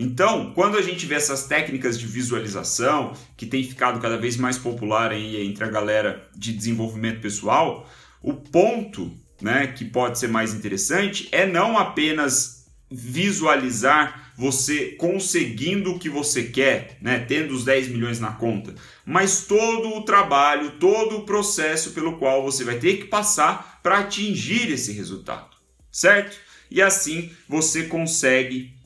Então, 0.00 0.52
quando 0.54 0.78
a 0.78 0.82
gente 0.82 1.04
vê 1.06 1.16
essas 1.16 1.48
técnicas 1.48 1.98
de 1.98 2.06
visualização, 2.06 3.14
que 3.36 3.44
tem 3.44 3.64
ficado 3.64 4.00
cada 4.00 4.16
vez 4.16 4.36
mais 4.36 4.56
popular 4.56 5.10
aí 5.10 5.44
entre 5.44 5.64
a 5.64 5.68
galera 5.68 6.28
de 6.36 6.52
desenvolvimento 6.52 7.20
pessoal, 7.20 7.90
o 8.22 8.32
ponto 8.32 9.12
né, 9.42 9.66
que 9.66 9.84
pode 9.84 10.20
ser 10.20 10.28
mais 10.28 10.54
interessante 10.54 11.28
é 11.32 11.46
não 11.46 11.76
apenas 11.76 12.68
visualizar 12.88 14.32
você 14.36 14.92
conseguindo 14.92 15.92
o 15.92 15.98
que 15.98 16.08
você 16.08 16.44
quer, 16.44 16.96
né, 17.02 17.18
tendo 17.18 17.52
os 17.52 17.64
10 17.64 17.88
milhões 17.88 18.20
na 18.20 18.30
conta, 18.30 18.76
mas 19.04 19.46
todo 19.46 19.96
o 19.96 20.04
trabalho, 20.04 20.78
todo 20.78 21.16
o 21.16 21.24
processo 21.24 21.90
pelo 21.90 22.18
qual 22.18 22.40
você 22.42 22.62
vai 22.62 22.78
ter 22.78 22.98
que 22.98 23.06
passar 23.06 23.80
para 23.82 23.98
atingir 23.98 24.70
esse 24.70 24.92
resultado, 24.92 25.56
certo? 25.90 26.38
E 26.70 26.80
assim 26.80 27.32
você 27.48 27.84
consegue 27.84 28.77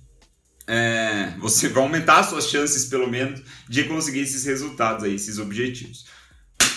é, 0.67 1.35
você 1.39 1.69
vai 1.69 1.83
aumentar 1.83 2.21
as 2.21 2.27
suas 2.27 2.49
chances, 2.49 2.87
pelo 2.87 3.09
menos, 3.09 3.43
de 3.69 3.85
conseguir 3.85 4.21
esses 4.21 4.45
resultados 4.45 5.05
aí, 5.05 5.15
esses 5.15 5.39
objetivos. 5.39 6.05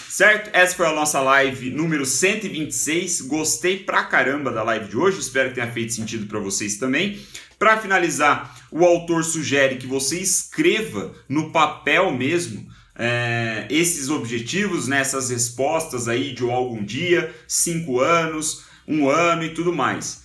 Certo? 0.10 0.50
Essa 0.54 0.76
foi 0.76 0.88
a 0.88 0.93
nossa 0.93 1.19
live 1.19 1.69
número 1.71 2.06
126. 2.06 3.21
Gostei 3.21 3.80
pra 3.80 4.04
caramba 4.04 4.52
da 4.52 4.63
live 4.63 4.88
de 4.88 4.98
hoje, 4.98 5.19
espero 5.19 5.50
que 5.50 5.56
tenha 5.56 5.71
feito 5.71 5.93
sentido 5.93 6.26
para 6.26 6.39
vocês 6.39 6.78
também. 6.78 7.19
Para 7.60 7.78
finalizar, 7.78 8.58
o 8.71 8.86
autor 8.86 9.24
sugere 9.24 9.76
que 9.76 9.88
você 9.88 10.19
escreva 10.19 11.13
no 11.28 11.52
papel 11.52 12.12
mesmo 12.12 12.65
é, 12.98 13.67
esses 13.69 14.10
objetivos, 14.10 14.88
né, 14.88 15.04
respostas 15.04 16.08
aí 16.08 16.34
de 16.34 16.50
algum 16.50 16.84
dia, 16.84 17.34
cinco 17.48 18.00
anos, 18.00 18.63
um 18.88 19.10
ano 19.10 19.43
e 19.43 19.54
tudo 19.54 19.74
mais. 19.74 20.24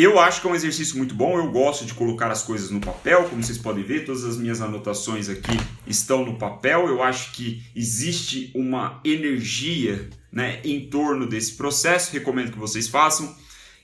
Eu 0.00 0.16
acho 0.20 0.40
que 0.40 0.46
é 0.46 0.50
um 0.50 0.54
exercício 0.54 0.96
muito 0.96 1.12
bom, 1.12 1.36
eu 1.36 1.50
gosto 1.50 1.84
de 1.84 1.92
colocar 1.92 2.30
as 2.30 2.44
coisas 2.44 2.70
no 2.70 2.78
papel, 2.78 3.24
como 3.24 3.42
vocês 3.42 3.58
podem 3.58 3.82
ver, 3.82 4.04
todas 4.04 4.22
as 4.22 4.36
minhas 4.36 4.60
anotações 4.60 5.28
aqui 5.28 5.58
estão 5.88 6.24
no 6.24 6.38
papel. 6.38 6.86
Eu 6.86 7.02
acho 7.02 7.32
que 7.32 7.64
existe 7.74 8.52
uma 8.54 9.00
energia 9.04 10.08
né, 10.30 10.60
em 10.62 10.88
torno 10.88 11.26
desse 11.26 11.54
processo, 11.54 12.12
recomendo 12.12 12.52
que 12.52 12.58
vocês 12.60 12.86
façam. 12.86 13.34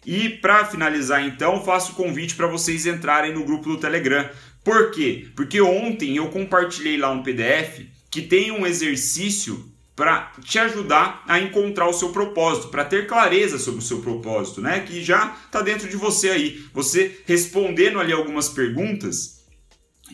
E 0.07 0.29
para 0.29 0.65
finalizar, 0.65 1.27
então, 1.27 1.65
faço 1.65 1.91
o 1.91 1.95
convite 1.97 2.37
para 2.37 2.47
vocês 2.47 2.87
entrarem 2.87 3.35
no 3.35 3.45
grupo 3.45 3.69
do 3.71 3.79
Telegram. 3.79 4.31
Por 4.63 4.93
quê? 4.93 5.27
Porque 5.35 5.61
ontem 5.61 6.19
eu 6.19 6.29
compartilhei 6.29 6.97
lá 6.97 7.11
um 7.11 7.25
PDF 7.25 7.87
que 8.09 8.23
tem 8.23 8.53
um 8.53 8.65
exercício 8.65 9.69
para 9.97 10.33
te 10.45 10.59
ajudar 10.59 11.23
a 11.27 11.39
encontrar 11.39 11.89
o 11.89 11.93
seu 11.93 12.11
propósito, 12.11 12.69
para 12.69 12.85
ter 12.85 13.07
clareza 13.07 13.59
sobre 13.59 13.81
o 13.81 13.83
seu 13.83 14.01
propósito, 14.01 14.61
né? 14.61 14.81
Que 14.81 15.03
já 15.03 15.37
está 15.47 15.63
dentro 15.63 15.89
de 15.89 15.97
você 15.97 16.31
aí. 16.31 16.65
Você 16.73 17.21
respondendo 17.27 18.01
ali 18.01 18.13
algumas 18.13 18.49
perguntas, 18.49 19.45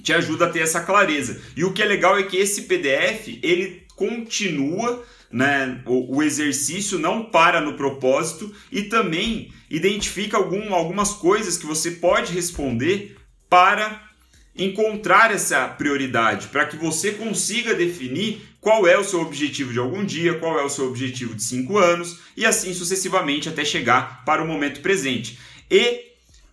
te 0.03 0.13
ajuda 0.13 0.47
a 0.47 0.51
ter 0.51 0.61
essa 0.61 0.81
clareza. 0.81 1.41
E 1.57 1.65
o 1.65 1.73
que 1.73 1.83
é 1.83 1.87
legal 1.87 2.19
é 2.19 2.23
que 2.23 2.37
esse 2.37 2.63
PDF 2.63 3.39
ele 3.43 3.87
continua 3.97 5.05
né, 5.31 5.83
o, 5.87 6.17
o, 6.17 6.23
exercício 6.23 6.99
não 6.99 7.25
para 7.25 7.61
no 7.61 7.75
propósito 7.75 8.53
e 8.73 8.83
também 8.83 9.53
identifica 9.71 10.37
algum, 10.37 10.75
algumas 10.75 11.13
coisas 11.13 11.57
que 11.57 11.67
você 11.67 11.93
pode 11.93 12.33
responder 12.33 13.17
para 13.49 14.11
encontrar 14.57 15.31
essa 15.31 15.69
prioridade, 15.69 16.49
para 16.49 16.67
que 16.67 16.77
você 16.77 17.13
consiga 17.13 17.75
definir 17.75 18.43
qual 18.61 18.87
é 18.87 18.99
o 18.99 19.05
seu 19.05 19.21
objetivo 19.21 19.73
de 19.73 19.79
algum 19.79 20.05
dia, 20.05 20.39
qual 20.39 20.59
é 20.59 20.63
o 20.63 20.69
seu 20.69 20.87
objetivo 20.87 21.35
de 21.35 21.43
cinco 21.43 21.79
anos 21.79 22.19
e 22.37 22.45
assim 22.45 22.75
sucessivamente 22.75 23.49
até 23.49 23.65
chegar 23.65 24.25
para 24.25 24.43
o 24.43 24.47
momento 24.47 24.81
presente. 24.81 25.39
E 25.71 26.11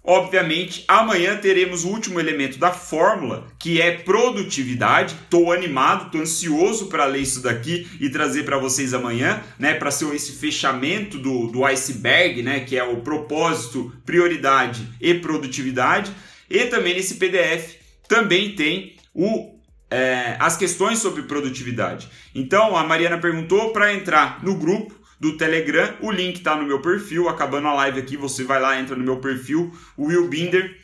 Obviamente, 0.10 0.86
amanhã 0.88 1.36
teremos 1.36 1.84
o 1.84 1.90
último 1.90 2.18
elemento 2.18 2.58
da 2.58 2.72
fórmula, 2.72 3.46
que 3.60 3.82
é 3.82 3.92
produtividade. 3.92 5.14
Estou 5.14 5.52
animado, 5.52 6.06
estou 6.06 6.22
ansioso 6.22 6.88
para 6.88 7.04
ler 7.04 7.24
isso 7.24 7.42
daqui 7.42 7.86
e 8.00 8.10
trazer 8.10 8.44
para 8.44 8.58
vocês 8.58 8.94
amanhã, 8.94 9.44
né? 9.60 9.74
Para 9.74 9.92
ser 9.92 10.16
esse 10.16 10.32
fechamento 10.32 11.20
do, 11.20 11.48
do 11.48 11.66
iceberg, 11.66 12.42
né? 12.42 12.62
Que 12.62 12.78
é 12.78 12.84
o 12.86 13.02
propósito, 13.02 13.94
prioridade 14.06 14.88
e 15.02 15.14
produtividade. 15.16 16.10
E 16.50 16.64
também 16.68 16.94
nesse 16.94 17.16
PDF 17.16 17.76
também 18.08 18.56
tem 18.56 18.96
o 19.14 19.57
é, 19.90 20.36
as 20.40 20.58
questões 20.58 21.00
sobre 21.00 21.24
produtividade. 21.24 22.10
Então 22.34 22.76
a 22.76 22.84
Mariana 22.84 23.18
perguntou 23.18 23.72
para 23.72 23.94
entrar 23.94 24.44
no 24.44 24.56
grupo 24.56 24.94
do 25.20 25.38
Telegram. 25.38 25.96
O 26.02 26.12
link 26.12 26.38
está 26.38 26.56
no 26.56 26.66
meu 26.66 26.82
perfil. 26.82 27.30
Acabando 27.30 27.68
a 27.68 27.74
live 27.74 28.00
aqui, 28.00 28.18
você 28.18 28.44
vai 28.44 28.60
lá, 28.60 28.80
entra 28.80 28.96
no 28.96 29.04
meu 29.04 29.18
perfil, 29.18 29.74
Will 29.98 30.28
Binder. 30.28 30.78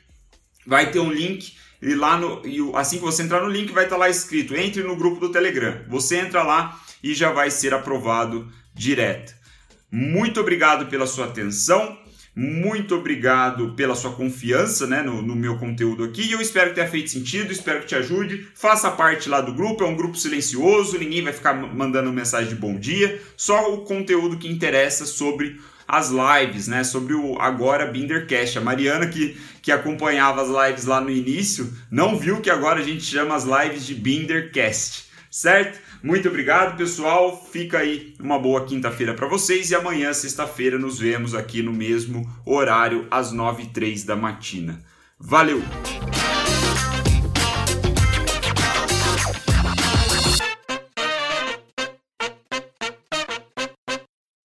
Vai 0.66 0.92
ter 0.92 1.00
um 1.00 1.12
link 1.12 1.54
e 1.82 1.96
lá 1.96 2.18
no 2.18 2.42
e 2.46 2.60
assim 2.76 2.98
que 2.98 3.04
você 3.04 3.24
entrar 3.24 3.42
no 3.42 3.50
link 3.50 3.74
vai 3.74 3.84
estar 3.84 3.98
tá 3.98 4.00
lá 4.00 4.10
escrito: 4.10 4.56
entre 4.56 4.82
no 4.84 4.96
grupo 4.96 5.20
do 5.20 5.32
Telegram. 5.32 5.82
Você 5.90 6.18
entra 6.18 6.42
lá 6.42 6.80
e 7.04 7.14
já 7.14 7.32
vai 7.32 7.52
ser 7.52 7.74
aprovado 7.74 8.50
direto. 8.74 9.34
Muito 9.92 10.40
obrigado 10.40 10.88
pela 10.88 11.06
sua 11.06 11.26
atenção. 11.26 11.98
Muito 12.36 12.96
obrigado 12.96 13.74
pela 13.76 13.94
sua 13.94 14.14
confiança 14.14 14.88
né, 14.88 15.04
no, 15.04 15.22
no, 15.22 15.36
meu 15.36 15.56
conteúdo 15.58 16.04
aqui. 16.04 16.32
Eu 16.32 16.42
espero 16.42 16.70
que 16.70 16.76
tenha 16.76 16.88
feito 16.88 17.12
sentido, 17.12 17.52
espero 17.52 17.82
que 17.82 17.86
te 17.86 17.96
ajude. 17.96 18.48
Faça 18.56 18.90
parte 18.90 19.30
lá 19.30 19.40
do 19.40 19.54
grupo, 19.54 19.84
é 19.84 19.88
um 19.88 19.96
grupo 19.96 20.18
silencioso, 20.18 20.98
ninguém 20.98 21.22
vai 21.22 21.32
ficar 21.32 21.54
mandando 21.54 22.12
mensagem 22.12 22.50
de 22.50 22.56
bom 22.56 22.76
dia, 22.76 23.22
só 23.38 23.72
o 23.72 23.82
conteúdo 23.82 24.38
que 24.38 24.48
interessa 24.48 25.06
sobre 25.06 25.60
as 25.88 26.10
lives, 26.10 26.68
né? 26.68 26.84
Sobre 26.84 27.14
o 27.14 27.40
agora 27.40 27.86
Bindercast. 27.86 28.58
A 28.58 28.62
Mariana 28.62 29.06
que, 29.06 29.38
que 29.62 29.72
acompanhava 29.72 30.42
as 30.42 30.68
lives 30.68 30.86
lá 30.86 31.00
no 31.00 31.12
início, 31.12 31.72
não 31.92 32.18
viu 32.18 32.42
que 32.42 32.50
agora 32.50 32.80
a 32.80 32.84
gente 32.84 33.04
chama 33.04 33.36
as 33.36 33.44
lives 33.44 33.86
de 33.86 33.94
Bindercast, 33.94 35.06
certo? 35.30 35.80
Muito 36.04 36.28
obrigado, 36.28 36.76
pessoal. 36.76 37.42
Fica 37.50 37.78
aí 37.80 38.14
uma 38.20 38.38
boa 38.38 38.66
quinta-feira 38.66 39.14
para 39.14 39.26
vocês 39.26 39.72
e 39.72 39.76
amanhã, 39.76 40.12
sexta-feira, 40.12 40.78
nos 40.78 41.00
vemos 41.00 41.34
aqui 41.34 41.64
no 41.64 41.72
mesmo 41.72 42.30
horário 42.46 43.08
às 43.10 43.32
9 43.32 43.64
h 43.64 43.72
03 43.74 44.04
da 44.04 44.16
matina. 44.18 44.84
Valeu! 45.18 45.62